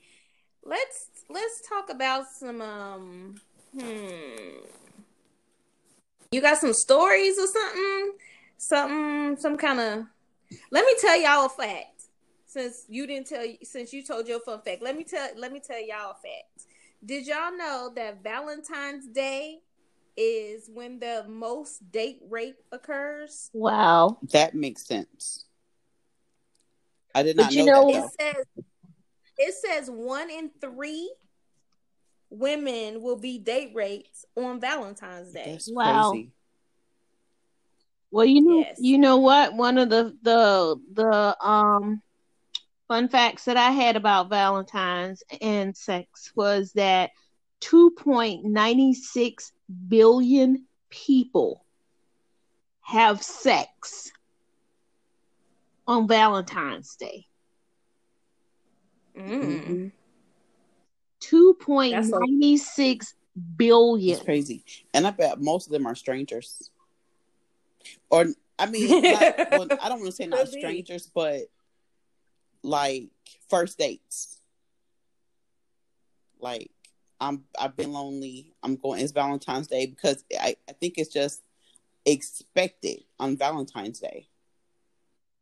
Let's 0.63 1.07
let's 1.27 1.67
talk 1.67 1.89
about 1.89 2.25
some 2.27 2.61
um 2.61 3.35
hmm. 3.75 4.59
You 6.31 6.41
got 6.41 6.57
some 6.57 6.73
stories 6.73 7.39
or 7.39 7.47
something? 7.47 8.11
Something 8.57 9.37
some 9.37 9.57
kind 9.57 9.79
of 9.79 10.05
Let 10.69 10.85
me 10.85 10.93
tell 10.99 11.19
y'all 11.19 11.45
a 11.45 11.49
fact. 11.49 11.96
Since 12.57 12.85
you 12.89 13.05
didn't 13.05 13.27
tell 13.27 13.45
since 13.61 13.93
you 13.93 14.01
told 14.01 14.27
your 14.27 14.39
fun 14.39 14.61
fact. 14.61 14.81
Let 14.81 14.97
me 14.97 15.03
tell 15.03 15.29
let 15.37 15.51
me 15.53 15.59
tell 15.59 15.79
y'all 15.79 16.11
a 16.11 16.13
fact. 16.15 16.65
Did 17.05 17.27
y'all 17.27 17.55
know 17.55 17.91
that 17.95 18.23
Valentine's 18.23 19.05
Day 19.07 19.59
is 20.15 20.67
when 20.73 20.97
the 20.99 21.23
most 21.29 21.91
date 21.91 22.19
rape 22.27 22.57
occurs? 22.71 23.51
Wow. 23.53 24.17
That 24.31 24.55
makes 24.55 24.87
sense. 24.87 25.45
I 27.13 27.21
did 27.21 27.37
But 27.37 27.43
not 27.43 27.51
you 27.53 27.65
know, 27.65 27.87
know- 27.89 27.91
that. 27.91 28.05
it 28.05 28.11
says 28.19 28.45
it 29.37 29.53
says 29.53 29.91
one 29.91 30.31
in 30.31 30.49
three 30.59 31.13
women 32.31 33.03
will 33.03 33.17
be 33.19 33.37
date 33.37 33.69
raped 33.75 34.25
on 34.35 34.59
Valentine's. 34.59 35.31
Day. 35.31 35.43
That's 35.45 35.69
Wow. 35.71 36.09
crazy. 36.09 36.31
Well, 38.09 38.25
you 38.25 38.41
know, 38.41 38.59
Yes. 38.61 38.77
you 38.79 38.97
know 38.97 39.17
what? 39.17 39.53
One 39.53 39.77
of 39.77 39.89
the 39.91 40.17
the 40.23 40.81
the 40.93 41.37
um 41.47 42.01
fun 42.87 43.09
facts 43.09 43.45
that 43.45 43.57
I 43.57 43.71
had 43.71 43.95
about 43.95 44.29
Valentine's 44.29 45.23
and 45.41 45.75
sex 45.75 46.31
was 46.35 46.71
that 46.73 47.11
2.96 47.61 49.51
billion 49.87 50.65
people 50.89 51.65
have 52.81 53.21
sex 53.21 54.11
on 55.87 56.07
Valentine's 56.07 56.95
Day. 56.95 57.27
Mm. 59.17 59.91
2.96 61.21 63.13
billion. 63.57 64.15
It's 64.15 64.23
crazy. 64.23 64.63
And 64.93 65.07
I 65.07 65.11
bet 65.11 65.41
most 65.41 65.67
of 65.67 65.73
them 65.73 65.85
are 65.85 65.95
strangers. 65.95 66.71
Or 68.09 68.27
I 68.59 68.65
mean, 68.67 69.01
not, 69.01 69.37
well, 69.51 69.67
I 69.81 69.89
don't 69.89 69.99
want 69.99 70.05
to 70.05 70.11
say 70.11 70.27
not 70.27 70.47
strangers, 70.47 71.09
but 71.13 71.41
like 72.63 73.09
first 73.49 73.77
dates. 73.77 74.39
Like 76.39 76.71
I'm 77.19 77.43
I've 77.59 77.75
been 77.75 77.93
lonely. 77.93 78.53
I'm 78.63 78.75
going 78.75 79.01
it's 79.01 79.11
Valentine's 79.11 79.67
Day 79.67 79.85
because 79.85 80.23
I, 80.39 80.55
I 80.69 80.73
think 80.73 80.95
it's 80.97 81.13
just 81.13 81.41
expected 82.05 83.03
on 83.19 83.37
Valentine's 83.37 83.99
Day. 83.99 84.27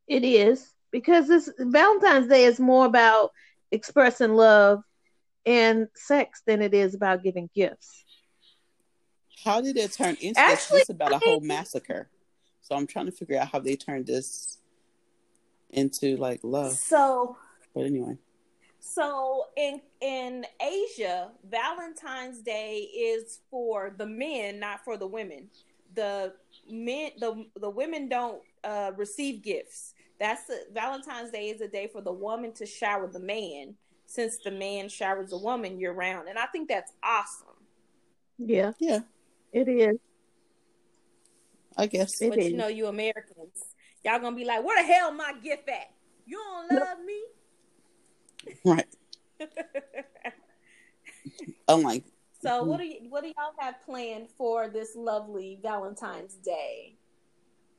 It 0.08 0.24
is 0.24 0.72
because 0.92 1.28
this 1.28 1.50
Valentine's 1.60 2.28
Day 2.28 2.46
is 2.46 2.60
more 2.60 2.86
about 2.86 3.32
expressing 3.72 4.36
love 4.36 4.82
and 5.46 5.88
sex 5.96 6.42
than 6.46 6.62
it 6.62 6.74
is 6.74 6.96
about 6.96 7.24
giving 7.24 7.50
gifts. 7.54 8.04
How 9.44 9.62
did 9.62 9.78
it 9.78 9.94
turn 9.94 10.18
into 10.22 10.40
Actually, 10.40 10.80
this? 10.80 10.90
About 10.90 11.12
a 11.12 11.16
I 11.16 11.20
whole 11.24 11.42
massacre. 11.42 12.10
So 12.62 12.76
I'm 12.76 12.88
trying 12.88 13.06
to 13.06 13.12
figure 13.12 13.38
out 13.38 13.50
how 13.50 13.60
they 13.60 13.76
turned 13.76 14.08
this 14.08 14.58
into 15.76 16.18
like 16.18 16.40
love. 16.44 16.74
So 16.74 17.38
But 17.74 17.86
anyway. 17.86 18.18
so 18.80 19.46
in 19.56 19.82
in 20.02 20.46
Asia, 20.62 21.32
Valentine's 21.50 22.42
Day 22.42 22.80
is 22.80 23.40
for 23.50 23.94
the 23.98 24.06
men, 24.06 24.60
not 24.60 24.84
for 24.84 24.98
the 24.98 25.08
women. 25.08 25.50
The 25.96 26.34
men 26.70 27.12
the 27.20 27.46
the 27.60 27.70
women 27.70 28.10
don't 28.10 28.42
uh 28.64 28.92
receive 28.96 29.42
gifts. 29.44 29.94
That's 30.20 30.46
the, 30.46 30.66
Valentine's 30.74 31.32
Day 31.32 31.50
is 31.50 31.62
a 31.62 31.68
day 31.68 31.88
for 31.88 32.02
the 32.02 32.14
woman 32.14 32.54
to 32.54 32.66
shower 32.66 33.08
the 33.08 33.20
man 33.20 33.76
since 34.06 34.38
the 34.38 34.52
man 34.52 34.88
showers 34.88 35.32
the 35.32 35.38
woman 35.38 35.80
year 35.80 35.92
round. 35.92 36.30
And 36.30 36.38
I 36.40 36.46
think 36.46 36.70
that's 36.70 36.94
awesome. 37.04 37.48
Yeah, 38.38 38.72
Yeah, 38.80 39.00
it 39.52 39.68
is. 39.68 39.98
I 41.78 41.88
guess. 41.88 42.22
It 42.22 42.30
but 42.30 42.40
is. 42.40 42.52
you 42.52 42.58
know, 42.58 42.68
you 42.68 42.88
Americans, 42.88 43.64
y'all 44.06 44.20
gonna 44.20 44.36
be 44.36 44.46
like, 44.46 44.64
"Where 44.64 44.82
the 44.82 44.88
hell 44.88 45.12
my 45.12 45.34
gift 45.44 45.68
at? 45.68 45.92
You 46.26 46.38
don't 46.38 46.80
love 46.80 46.98
me." 47.06 47.24
Right. 48.64 48.88
Oh 51.68 51.80
Unlike 51.80 52.04
so, 52.46 52.62
mm-hmm. 52.62 52.70
what 52.70 52.80
do 52.80 52.86
you, 52.86 53.00
what 53.10 53.24
do 53.24 53.30
y'all 53.30 53.54
have 53.58 53.82
planned 53.84 54.30
for 54.38 54.68
this 54.70 54.96
lovely 54.96 55.58
Valentine's 55.64 56.36
Day? 56.36 56.94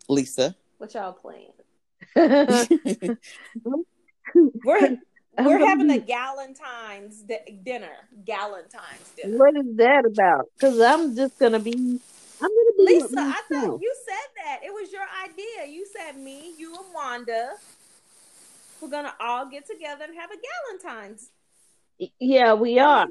Lisa. 0.09 0.57
What 0.79 0.93
y'all 0.93 1.13
playing? 1.13 1.53
We're 4.35 4.99
we're 5.39 5.67
having 5.67 5.91
a 5.91 6.01
Galentine's 6.01 7.23
di- 7.23 7.61
dinner. 7.63 7.93
Galentine's 8.25 9.11
dinner. 9.17 9.39
What 9.39 9.57
is 9.57 9.77
that 9.77 10.05
about? 10.05 10.47
Because 10.55 10.81
I'm 10.81 11.15
just 11.15 11.39
gonna 11.39 11.61
be. 11.61 12.01
I'm 12.41 12.49
gonna 12.49 12.77
be 12.77 12.85
Lisa, 12.85 13.19
I 13.19 13.41
thought 13.49 13.81
you 13.81 13.95
said 14.05 14.45
that. 14.45 14.61
It 14.63 14.73
was 14.73 14.93
your 14.93 15.07
idea. 15.25 15.73
You 15.73 15.87
said 15.87 16.19
me, 16.19 16.53
you, 16.59 16.75
and 16.75 16.85
Wanda. 16.95 17.51
We're 18.81 18.91
gonna 18.91 19.15
all 19.21 19.49
get 19.49 19.67
together 19.67 20.05
and 20.05 20.15
have 20.15 20.31
a 20.31 20.35
Galentine's. 20.35 21.31
Yeah, 22.21 22.55
we 22.55 22.79
are. 22.79 23.09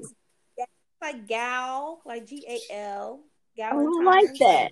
Like 1.01 1.27
gal, 1.27 2.01
like 2.05 2.27
G 2.27 2.45
A 2.47 2.73
L. 2.73 3.19
I 3.61 3.73
like 3.73 4.37
that. 4.39 4.71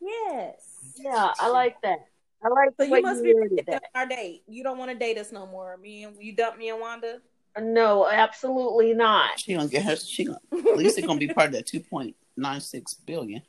Yes. 0.00 0.54
Yeah, 0.96 1.32
I 1.38 1.48
like 1.48 1.80
that. 1.82 1.98
I 2.42 2.48
like 2.48 2.70
So 2.78 2.84
the 2.84 2.96
you 2.96 3.02
must 3.02 3.24
you 3.24 3.34
be 3.34 3.40
worded 3.40 3.66
that. 3.66 3.82
our 3.94 4.06
date. 4.06 4.42
You 4.46 4.62
don't 4.62 4.78
want 4.78 4.90
to 4.92 4.96
date 4.96 5.18
us 5.18 5.32
no 5.32 5.46
more. 5.46 5.76
Me 5.76 6.04
and 6.04 6.16
you 6.20 6.32
dump 6.32 6.56
me 6.56 6.68
and 6.68 6.80
Wanda. 6.80 7.20
No, 7.60 8.08
absolutely 8.08 8.94
not. 8.94 9.40
She 9.40 9.54
gonna 9.54 9.68
get 9.68 9.82
her. 9.84 9.96
She 9.96 10.24
gonna 10.24 10.38
Lisa 10.52 11.02
gonna 11.02 11.18
be 11.18 11.28
part 11.28 11.48
of 11.48 11.52
that 11.54 11.66
two 11.66 11.80
point 11.80 12.14
nine 12.38 12.60
six 12.60 12.94
billion. 12.94 13.42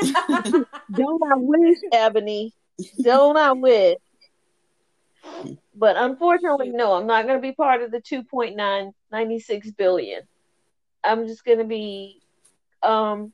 Don't 0.02 1.22
I 1.22 1.36
wish, 1.36 1.78
Ebony? 1.92 2.52
Don't 3.00 3.36
I 3.36 3.52
wish? 3.52 3.96
But 5.74 5.96
unfortunately, 5.96 6.70
no, 6.70 6.94
I'm 6.94 7.06
not 7.06 7.26
going 7.26 7.38
to 7.38 7.42
be 7.42 7.52
part 7.52 7.82
of 7.82 7.92
the 7.92 8.00
2.996 8.00 9.76
billion. 9.76 10.22
I'm 11.04 11.28
just 11.28 11.44
going 11.44 11.58
to 11.58 11.64
be, 11.64 12.20
um, 12.82 13.32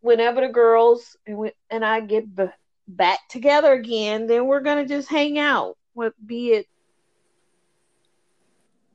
whenever 0.00 0.40
the 0.40 0.48
girls 0.48 1.16
and, 1.26 1.38
we, 1.38 1.52
and 1.70 1.84
I 1.84 2.00
get 2.00 2.34
b- 2.34 2.46
back 2.88 3.20
together 3.28 3.72
again, 3.72 4.26
then 4.26 4.46
we're 4.46 4.60
going 4.60 4.86
to 4.86 4.92
just 4.92 5.08
hang 5.08 5.38
out. 5.38 5.76
What 5.92 6.14
be 6.24 6.50
it 6.50 6.66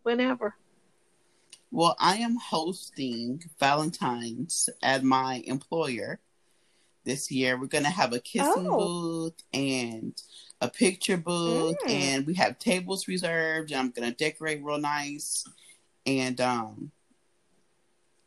whenever. 0.04 0.54
Well, 1.72 1.96
I 2.00 2.18
am 2.18 2.36
hosting 2.38 3.44
Valentine's 3.60 4.70
at 4.82 5.04
my 5.04 5.44
employer 5.46 6.20
this 7.04 7.32
year. 7.32 7.60
We're 7.60 7.68
gonna 7.68 7.90
have 7.90 8.12
a 8.14 8.20
kissing 8.20 8.66
Oh. 8.68 8.78
booth 8.78 9.44
and 9.54 10.22
a 10.62 10.70
picture 10.70 11.18
booth, 11.18 11.78
Mm. 11.86 11.92
and 11.92 12.28
we 12.28 12.34
have 12.36 12.58
tables 12.60 13.08
reserved. 13.08 13.72
And 13.72 13.80
I'm 13.80 13.92
gonna 13.92 14.12
decorate 14.14 14.64
real 14.64 14.80
nice. 14.80 15.46
And 16.06 16.42
um, 16.42 16.92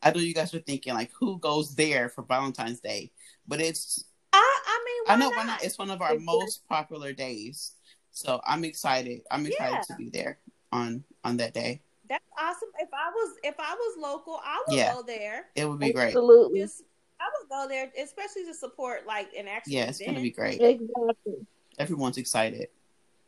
I 0.02 0.12
know 0.12 0.20
you 0.20 0.35
guys 0.35 0.55
are 0.55 0.61
thinking 0.61 0.94
like, 0.94 1.11
who 1.12 1.38
goes 1.38 1.74
there 1.74 2.09
for 2.09 2.22
Valentine's 2.22 2.81
Day? 2.81 3.11
But 3.46 3.61
it's 3.61 4.05
I, 4.33 4.61
I 4.66 4.85
mean, 4.85 5.14
I 5.14 5.16
know 5.20 5.31
not? 5.31 5.37
why 5.37 5.44
not? 5.44 5.64
It's 5.64 5.78
one 5.78 5.90
of 5.90 6.00
our 6.00 6.14
Exactly. 6.14 6.24
most 6.24 6.68
popular 6.68 7.12
days, 7.12 7.72
so 8.12 8.40
I'm 8.46 8.64
excited. 8.64 9.22
I'm 9.31 9.46
excited 9.46 9.74
Yeah. 9.74 9.83
to 9.83 9.94
be 9.96 10.11
there 10.11 10.38
on 10.70 11.05
on 11.24 11.37
that 11.38 11.55
day. 11.55 11.83
That's 12.12 12.25
awesome. 12.38 12.68
If 12.79 12.90
I 12.92 13.09
was 13.09 13.37
if 13.42 13.55
I 13.59 13.72
was 13.75 13.96
local, 13.98 14.38
I 14.44 14.62
would 14.68 14.77
Yeah. 14.77 14.92
go 14.92 15.03
there. 15.03 15.46
It 15.55 15.64
would 15.64 15.79
be 15.79 15.92
great. 15.94 16.09
Absolutely. 16.09 16.61
Just 16.61 16.83
I 17.18 17.25
would 17.40 17.48
go 17.48 17.66
there, 17.66 17.90
especially 17.98 18.44
to 18.44 18.53
support 18.53 19.07
like 19.07 19.33
an 19.33 19.48
actual 19.48 19.72
Yeah, 19.72 19.85
it's 19.85 19.98
event. 19.98 20.16
gonna 20.16 20.22
be 20.22 20.31
great. 20.31 20.61
Exactly. 20.61 21.46
Everyone's 21.79 22.18
excited. 22.18 22.68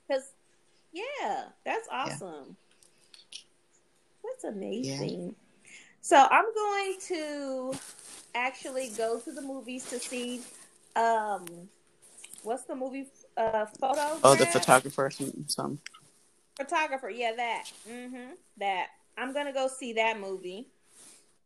Because, 0.06 0.32
yeah, 0.92 1.44
that's 1.64 1.88
awesome. 1.90 2.58
That's 4.22 4.44
amazing. 4.44 5.34
So 6.02 6.18
I'm 6.30 6.52
going 6.54 6.96
to 7.08 7.72
actually 8.34 8.90
go 8.90 9.18
to 9.18 9.32
the 9.32 9.40
movies 9.40 9.88
to 9.88 9.98
see, 9.98 10.42
um, 10.94 11.46
what's 12.42 12.64
the 12.64 12.74
movie? 12.74 13.06
Uh, 13.38 13.64
photo. 13.80 14.18
Oh, 14.22 14.34
the 14.34 14.44
photographer 14.44 15.06
or 15.06 15.10
something. 15.10 15.46
some- 15.48 15.80
Photographer, 16.56 17.10
yeah, 17.10 17.32
that. 17.36 17.64
Mm-hmm. 17.88 18.32
That. 18.58 18.88
I'm 19.16 19.32
gonna 19.32 19.52
go 19.52 19.68
see 19.68 19.92
that 19.94 20.20
movie. 20.20 20.68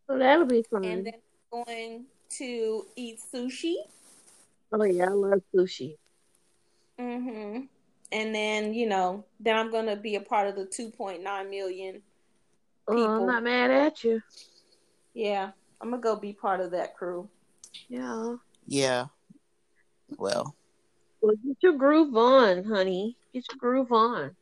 So 0.07 0.19
that'll 0.19 0.47
be 0.47 0.63
fun. 0.71 0.85
And 0.85 1.07
then 1.07 1.15
I'm 1.53 1.65
going 1.65 2.05
to 2.39 2.87
eat 2.97 3.21
sushi. 3.33 3.77
oh 4.73 4.85
yeah, 4.85 5.05
I 5.05 5.13
love 5.13 5.43
sushi. 5.55 5.97
Mm-hmm. 6.99 7.65
And 8.11 8.35
then, 8.35 8.73
you 8.73 8.89
know, 8.89 9.25
then 9.39 9.57
I'm 9.57 9.71
gonna 9.71 9.97
be 9.97 10.17
a 10.17 10.21
part 10.21 10.49
of 10.49 10.57
the 10.57 10.65
2.9 10.65 11.23
million. 11.51 12.03
Oh, 12.87 12.93
I'm 12.93 12.99
People. 12.99 13.27
not 13.27 13.43
mad 13.43 13.71
at 13.71 14.03
you. 14.03 14.23
Yeah, 15.15 15.51
I'm 15.81 15.91
gonna 15.91 16.03
go 16.03 16.17
be 16.17 16.33
part 16.33 16.61
of 16.61 16.71
that 16.71 16.97
crew. 16.97 17.29
Yeah. 17.89 18.37
Yeah. 18.67 19.07
Well, 20.17 20.55
Well, 21.21 21.35
get 21.45 21.57
your 21.63 21.75
groove 21.75 22.17
on, 22.17 22.65
honey. 22.65 23.17
Get 23.35 23.45
your 23.51 23.59
groove 23.59 23.93
on. 23.93 24.35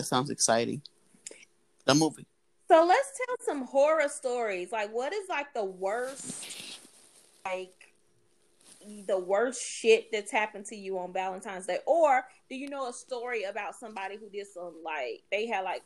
That 0.00 0.06
sounds 0.06 0.30
exciting. 0.30 0.80
The 1.84 1.94
movie. 1.94 2.26
So 2.68 2.86
let's 2.86 3.08
tell 3.18 3.36
some 3.44 3.66
horror 3.66 4.08
stories. 4.08 4.72
Like, 4.72 4.90
what 4.94 5.12
is 5.12 5.28
like 5.28 5.52
the 5.52 5.64
worst, 5.64 6.78
like 7.44 7.92
the 9.06 9.18
worst 9.18 9.62
shit 9.62 10.10
that's 10.10 10.30
happened 10.30 10.64
to 10.66 10.76
you 10.76 10.98
on 10.98 11.12
Valentine's 11.12 11.66
Day? 11.66 11.80
Or 11.86 12.24
do 12.48 12.56
you 12.56 12.70
know 12.70 12.88
a 12.88 12.94
story 12.94 13.42
about 13.42 13.74
somebody 13.74 14.16
who 14.16 14.30
did 14.30 14.46
some 14.46 14.72
like 14.82 15.22
they 15.30 15.46
had 15.46 15.64
like 15.64 15.82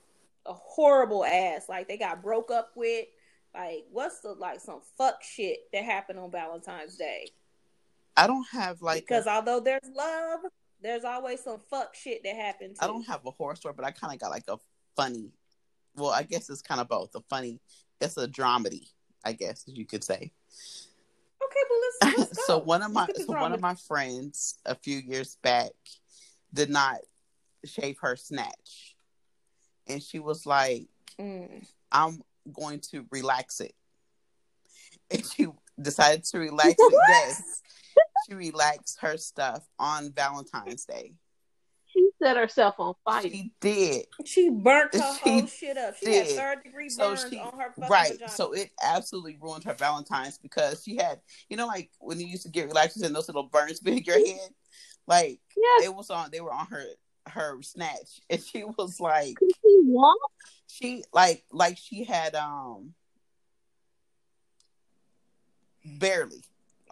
a 0.46 0.52
horrible 0.52 1.24
ass, 1.24 1.68
like 1.68 1.88
they 1.88 1.98
got 1.98 2.22
broke 2.22 2.52
up 2.52 2.70
with? 2.76 3.06
Like, 3.52 3.84
what's 3.90 4.20
the 4.20 4.34
like 4.34 4.60
some 4.60 4.80
fuck 4.96 5.24
shit 5.24 5.58
that 5.72 5.82
happened 5.82 6.20
on 6.20 6.30
Valentine's 6.30 6.96
Day? 6.96 7.30
I 8.16 8.28
don't 8.28 8.46
have 8.52 8.80
like 8.80 9.02
Because 9.08 9.26
a, 9.26 9.30
although 9.30 9.58
there's 9.58 9.90
love, 9.92 10.40
there's 10.84 11.02
always 11.02 11.42
some 11.42 11.58
fuck 11.70 11.94
shit 11.94 12.22
that 12.22 12.36
happens. 12.36 12.78
I 12.80 12.86
don't 12.86 13.06
have 13.06 13.24
a 13.26 13.30
horror 13.30 13.56
story, 13.56 13.74
but 13.74 13.86
I 13.86 13.90
kind 13.90 14.12
of 14.12 14.20
got 14.20 14.30
like 14.30 14.44
a 14.48 14.58
funny. 14.94 15.32
Well, 15.96 16.10
I 16.10 16.22
guess 16.22 16.50
it's 16.50 16.60
kind 16.60 16.80
of 16.80 16.88
both. 16.88 17.14
A 17.14 17.20
funny. 17.30 17.58
It's 18.00 18.18
a 18.18 18.28
dramedy, 18.28 18.90
I 19.24 19.32
guess 19.32 19.64
you 19.66 19.86
could 19.86 20.04
say. 20.04 20.30
Okay, 21.42 21.60
but 21.68 21.76
let's, 22.10 22.18
let's 22.18 22.46
so 22.46 22.58
one 22.58 22.82
of 22.82 22.92
my 22.92 23.06
Let's 23.06 23.18
get 23.18 23.26
the 23.26 23.32
so 23.32 23.40
one 23.40 23.52
of 23.54 23.62
my 23.62 23.74
friends 23.74 24.58
a 24.66 24.74
few 24.74 24.98
years 24.98 25.38
back 25.42 25.70
did 26.52 26.68
not 26.68 26.98
shave 27.64 27.96
her 28.02 28.14
snatch, 28.14 28.94
and 29.88 30.02
she 30.02 30.18
was 30.18 30.44
like, 30.46 30.86
Mm. 31.18 31.64
"I'm 31.92 32.22
going 32.52 32.80
to 32.90 33.06
relax 33.10 33.60
it," 33.60 33.74
and 35.10 35.24
she 35.24 35.46
decided 35.80 36.24
to 36.24 36.38
relax 36.38 36.74
it. 36.78 36.94
Yes, 37.08 37.62
she 38.26 38.34
relaxed 38.34 38.98
her 39.00 39.16
stuff 39.16 39.66
on 39.78 40.12
Valentine's 40.12 40.84
Day. 40.84 41.14
She 41.92 42.08
set 42.20 42.36
herself 42.36 42.74
on 42.78 42.94
fire. 43.04 43.22
She 43.22 43.52
did. 43.60 44.06
She 44.24 44.50
burnt 44.50 44.92
her 44.94 45.00
She 45.00 45.30
whole 45.30 45.46
shit 45.46 45.78
up. 45.78 45.94
She 45.96 46.12
had 46.12 46.28
third 46.28 46.64
degree 46.64 46.88
So 46.88 47.10
burns 47.10 47.26
she 47.30 47.38
on 47.38 47.52
her 47.58 47.70
fucking 47.70 47.84
right. 47.88 48.12
vagina. 48.12 48.30
So 48.30 48.52
it 48.52 48.70
absolutely 48.82 49.38
ruined 49.40 49.64
her 49.64 49.74
Valentine's 49.74 50.38
because 50.38 50.82
she 50.82 50.96
had, 50.96 51.20
you 51.48 51.56
know, 51.56 51.66
like 51.66 51.90
when 52.00 52.18
you 52.18 52.26
used 52.26 52.42
to 52.44 52.48
get 52.50 52.68
relaxers 52.68 53.04
and 53.04 53.14
those 53.14 53.28
little 53.28 53.44
burns 53.44 53.80
in 53.84 53.98
your 53.98 54.16
head, 54.16 54.50
like 55.06 55.40
Yes, 55.56 55.84
it 55.84 55.94
was 55.94 56.10
on. 56.10 56.30
They 56.32 56.40
were 56.40 56.52
on 56.52 56.66
her 56.66 56.84
her 57.28 57.62
snatch, 57.62 58.20
and 58.28 58.42
she 58.42 58.64
was 58.64 58.98
like, 58.98 59.36
could 59.36 59.50
she 59.62 59.80
walk? 59.84 60.16
she 60.66 61.04
like 61.12 61.44
like 61.52 61.78
she 61.78 62.04
had 62.04 62.34
um 62.34 62.94
barely. 65.84 66.42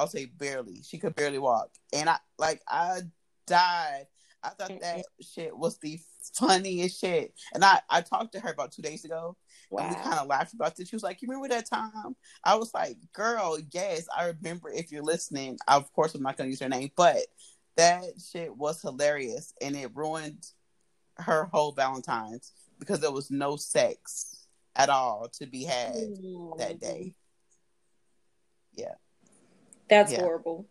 I'll 0.02 0.08
say 0.08 0.24
barely. 0.24 0.82
She 0.82 0.98
could 0.98 1.14
barely 1.14 1.38
walk, 1.38 1.70
and 1.92 2.10
I 2.10 2.18
like 2.38 2.60
I 2.68 3.02
died. 3.46 4.08
I 4.42 4.48
thought 4.48 4.80
that 4.80 5.04
shit 5.20 5.56
was 5.56 5.78
the 5.78 6.00
funniest 6.34 7.00
shit, 7.00 7.32
and 7.54 7.64
I 7.64 7.80
I 7.88 8.00
talked 8.00 8.32
to 8.32 8.40
her 8.40 8.50
about 8.50 8.72
two 8.72 8.82
days 8.82 9.04
ago. 9.04 9.36
And 9.70 9.88
we 9.88 9.94
kind 10.02 10.18
of 10.18 10.26
laughed 10.26 10.54
about 10.54 10.78
it. 10.80 10.88
She 10.88 10.96
was 10.96 11.04
like, 11.04 11.22
"You 11.22 11.28
remember 11.28 11.54
that 11.54 11.70
time?" 11.70 12.16
I 12.42 12.56
was 12.56 12.74
like, 12.74 12.96
"Girl, 13.12 13.58
yes, 13.70 14.08
I 14.14 14.26
remember. 14.26 14.70
If 14.70 14.90
you're 14.90 15.04
listening, 15.04 15.56
of 15.68 15.90
course, 15.92 16.16
I'm 16.16 16.22
not 16.22 16.36
going 16.36 16.48
to 16.48 16.50
use 16.50 16.60
her 16.60 16.68
name, 16.68 16.90
but 16.96 17.18
that 17.76 18.02
shit 18.20 18.56
was 18.56 18.82
hilarious, 18.82 19.54
and 19.62 19.76
it 19.76 19.94
ruined 19.94 20.44
her 21.18 21.44
whole 21.44 21.70
Valentine's 21.70 22.50
because 22.80 22.98
there 22.98 23.12
was 23.12 23.30
no 23.30 23.54
sex 23.54 24.48
at 24.74 24.88
all 24.88 25.28
to 25.34 25.46
be 25.46 25.62
had 25.62 25.94
that 26.58 26.80
day. 26.80 27.14
That's 29.92 30.12
Yeah. 30.12 30.20
horrible. 30.20 30.66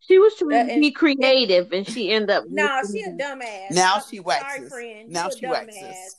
She 0.00 0.18
was 0.18 0.34
trying 0.36 0.50
That- 0.50 0.66
to 0.66 0.72
and- 0.72 0.80
be 0.80 0.90
creative, 0.90 1.72
and 1.72 1.88
she 1.88 2.10
ended 2.10 2.30
up. 2.30 2.44
No, 2.48 2.80
missing 2.82 3.02
she 3.02 3.10
a 3.10 3.14
dumbass. 3.14 3.70
Now 3.70 3.94
I'm 3.94 4.00
she 4.02 4.16
Sorry, 4.16 4.20
waxes. 4.20 4.68
friend. 4.68 5.10
Now 5.10 5.26
You 5.26 5.36
she 5.38 5.46
waxes. 5.46 6.16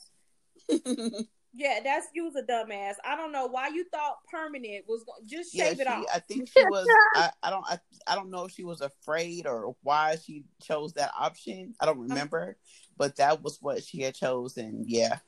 Yeah, 1.56 1.78
that's 1.84 2.08
you 2.12 2.24
was 2.24 2.34
a 2.34 2.42
dumbass. 2.42 2.94
I 3.04 3.14
don't 3.14 3.30
know 3.30 3.46
why 3.46 3.68
you 3.68 3.84
thought 3.84 4.16
permanent 4.28 4.86
was 4.88 5.04
going. 5.04 5.24
Just 5.24 5.54
yeah, 5.54 5.68
shave 5.68 5.80
it 5.80 5.86
she, 5.86 5.92
off. 5.92 6.04
I 6.12 6.18
think 6.18 6.48
she 6.48 6.64
was. 6.64 6.84
I, 7.14 7.30
I 7.44 7.50
don't. 7.50 7.64
I, 7.68 7.78
I 8.08 8.16
don't 8.16 8.30
know 8.30 8.46
if 8.46 8.50
she 8.50 8.64
was 8.64 8.80
afraid 8.80 9.46
or 9.46 9.76
why 9.82 10.16
she 10.16 10.42
chose 10.60 10.94
that 10.94 11.12
option. 11.16 11.74
I 11.78 11.86
don't 11.86 11.98
uh-huh. 11.98 12.08
remember, 12.08 12.56
but 12.96 13.14
that 13.16 13.42
was 13.42 13.62
what 13.62 13.84
she 13.84 14.00
had 14.00 14.16
chosen. 14.16 14.84
Yeah, 14.88 15.14
I 15.14 15.20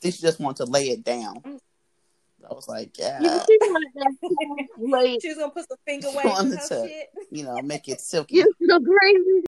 think 0.00 0.16
she 0.16 0.22
just 0.22 0.40
wanted 0.40 0.64
to 0.64 0.72
lay 0.72 0.88
it 0.88 1.04
down. 1.04 1.40
Mm. 1.40 1.60
I 2.48 2.54
was 2.54 2.68
like, 2.68 2.96
Yeah, 2.98 3.18
yeah, 3.20 3.42
she 3.46 3.58
wanted 3.62 3.88
that 3.94 4.68
late. 4.78 5.22
She 5.22 5.28
was 5.28 5.38
gonna 5.38 5.50
put 5.52 5.68
some 5.68 5.78
finger 5.86 6.08
She 6.10 6.16
waves 6.16 6.26
in 6.26 6.50
wanted 6.50 6.60
shit. 6.88 7.08
you 7.30 7.44
know, 7.44 7.60
make 7.62 7.88
it 7.88 8.00
silky. 8.00 8.36
You're 8.36 8.46
so 8.68 8.80
crazy. 8.80 9.38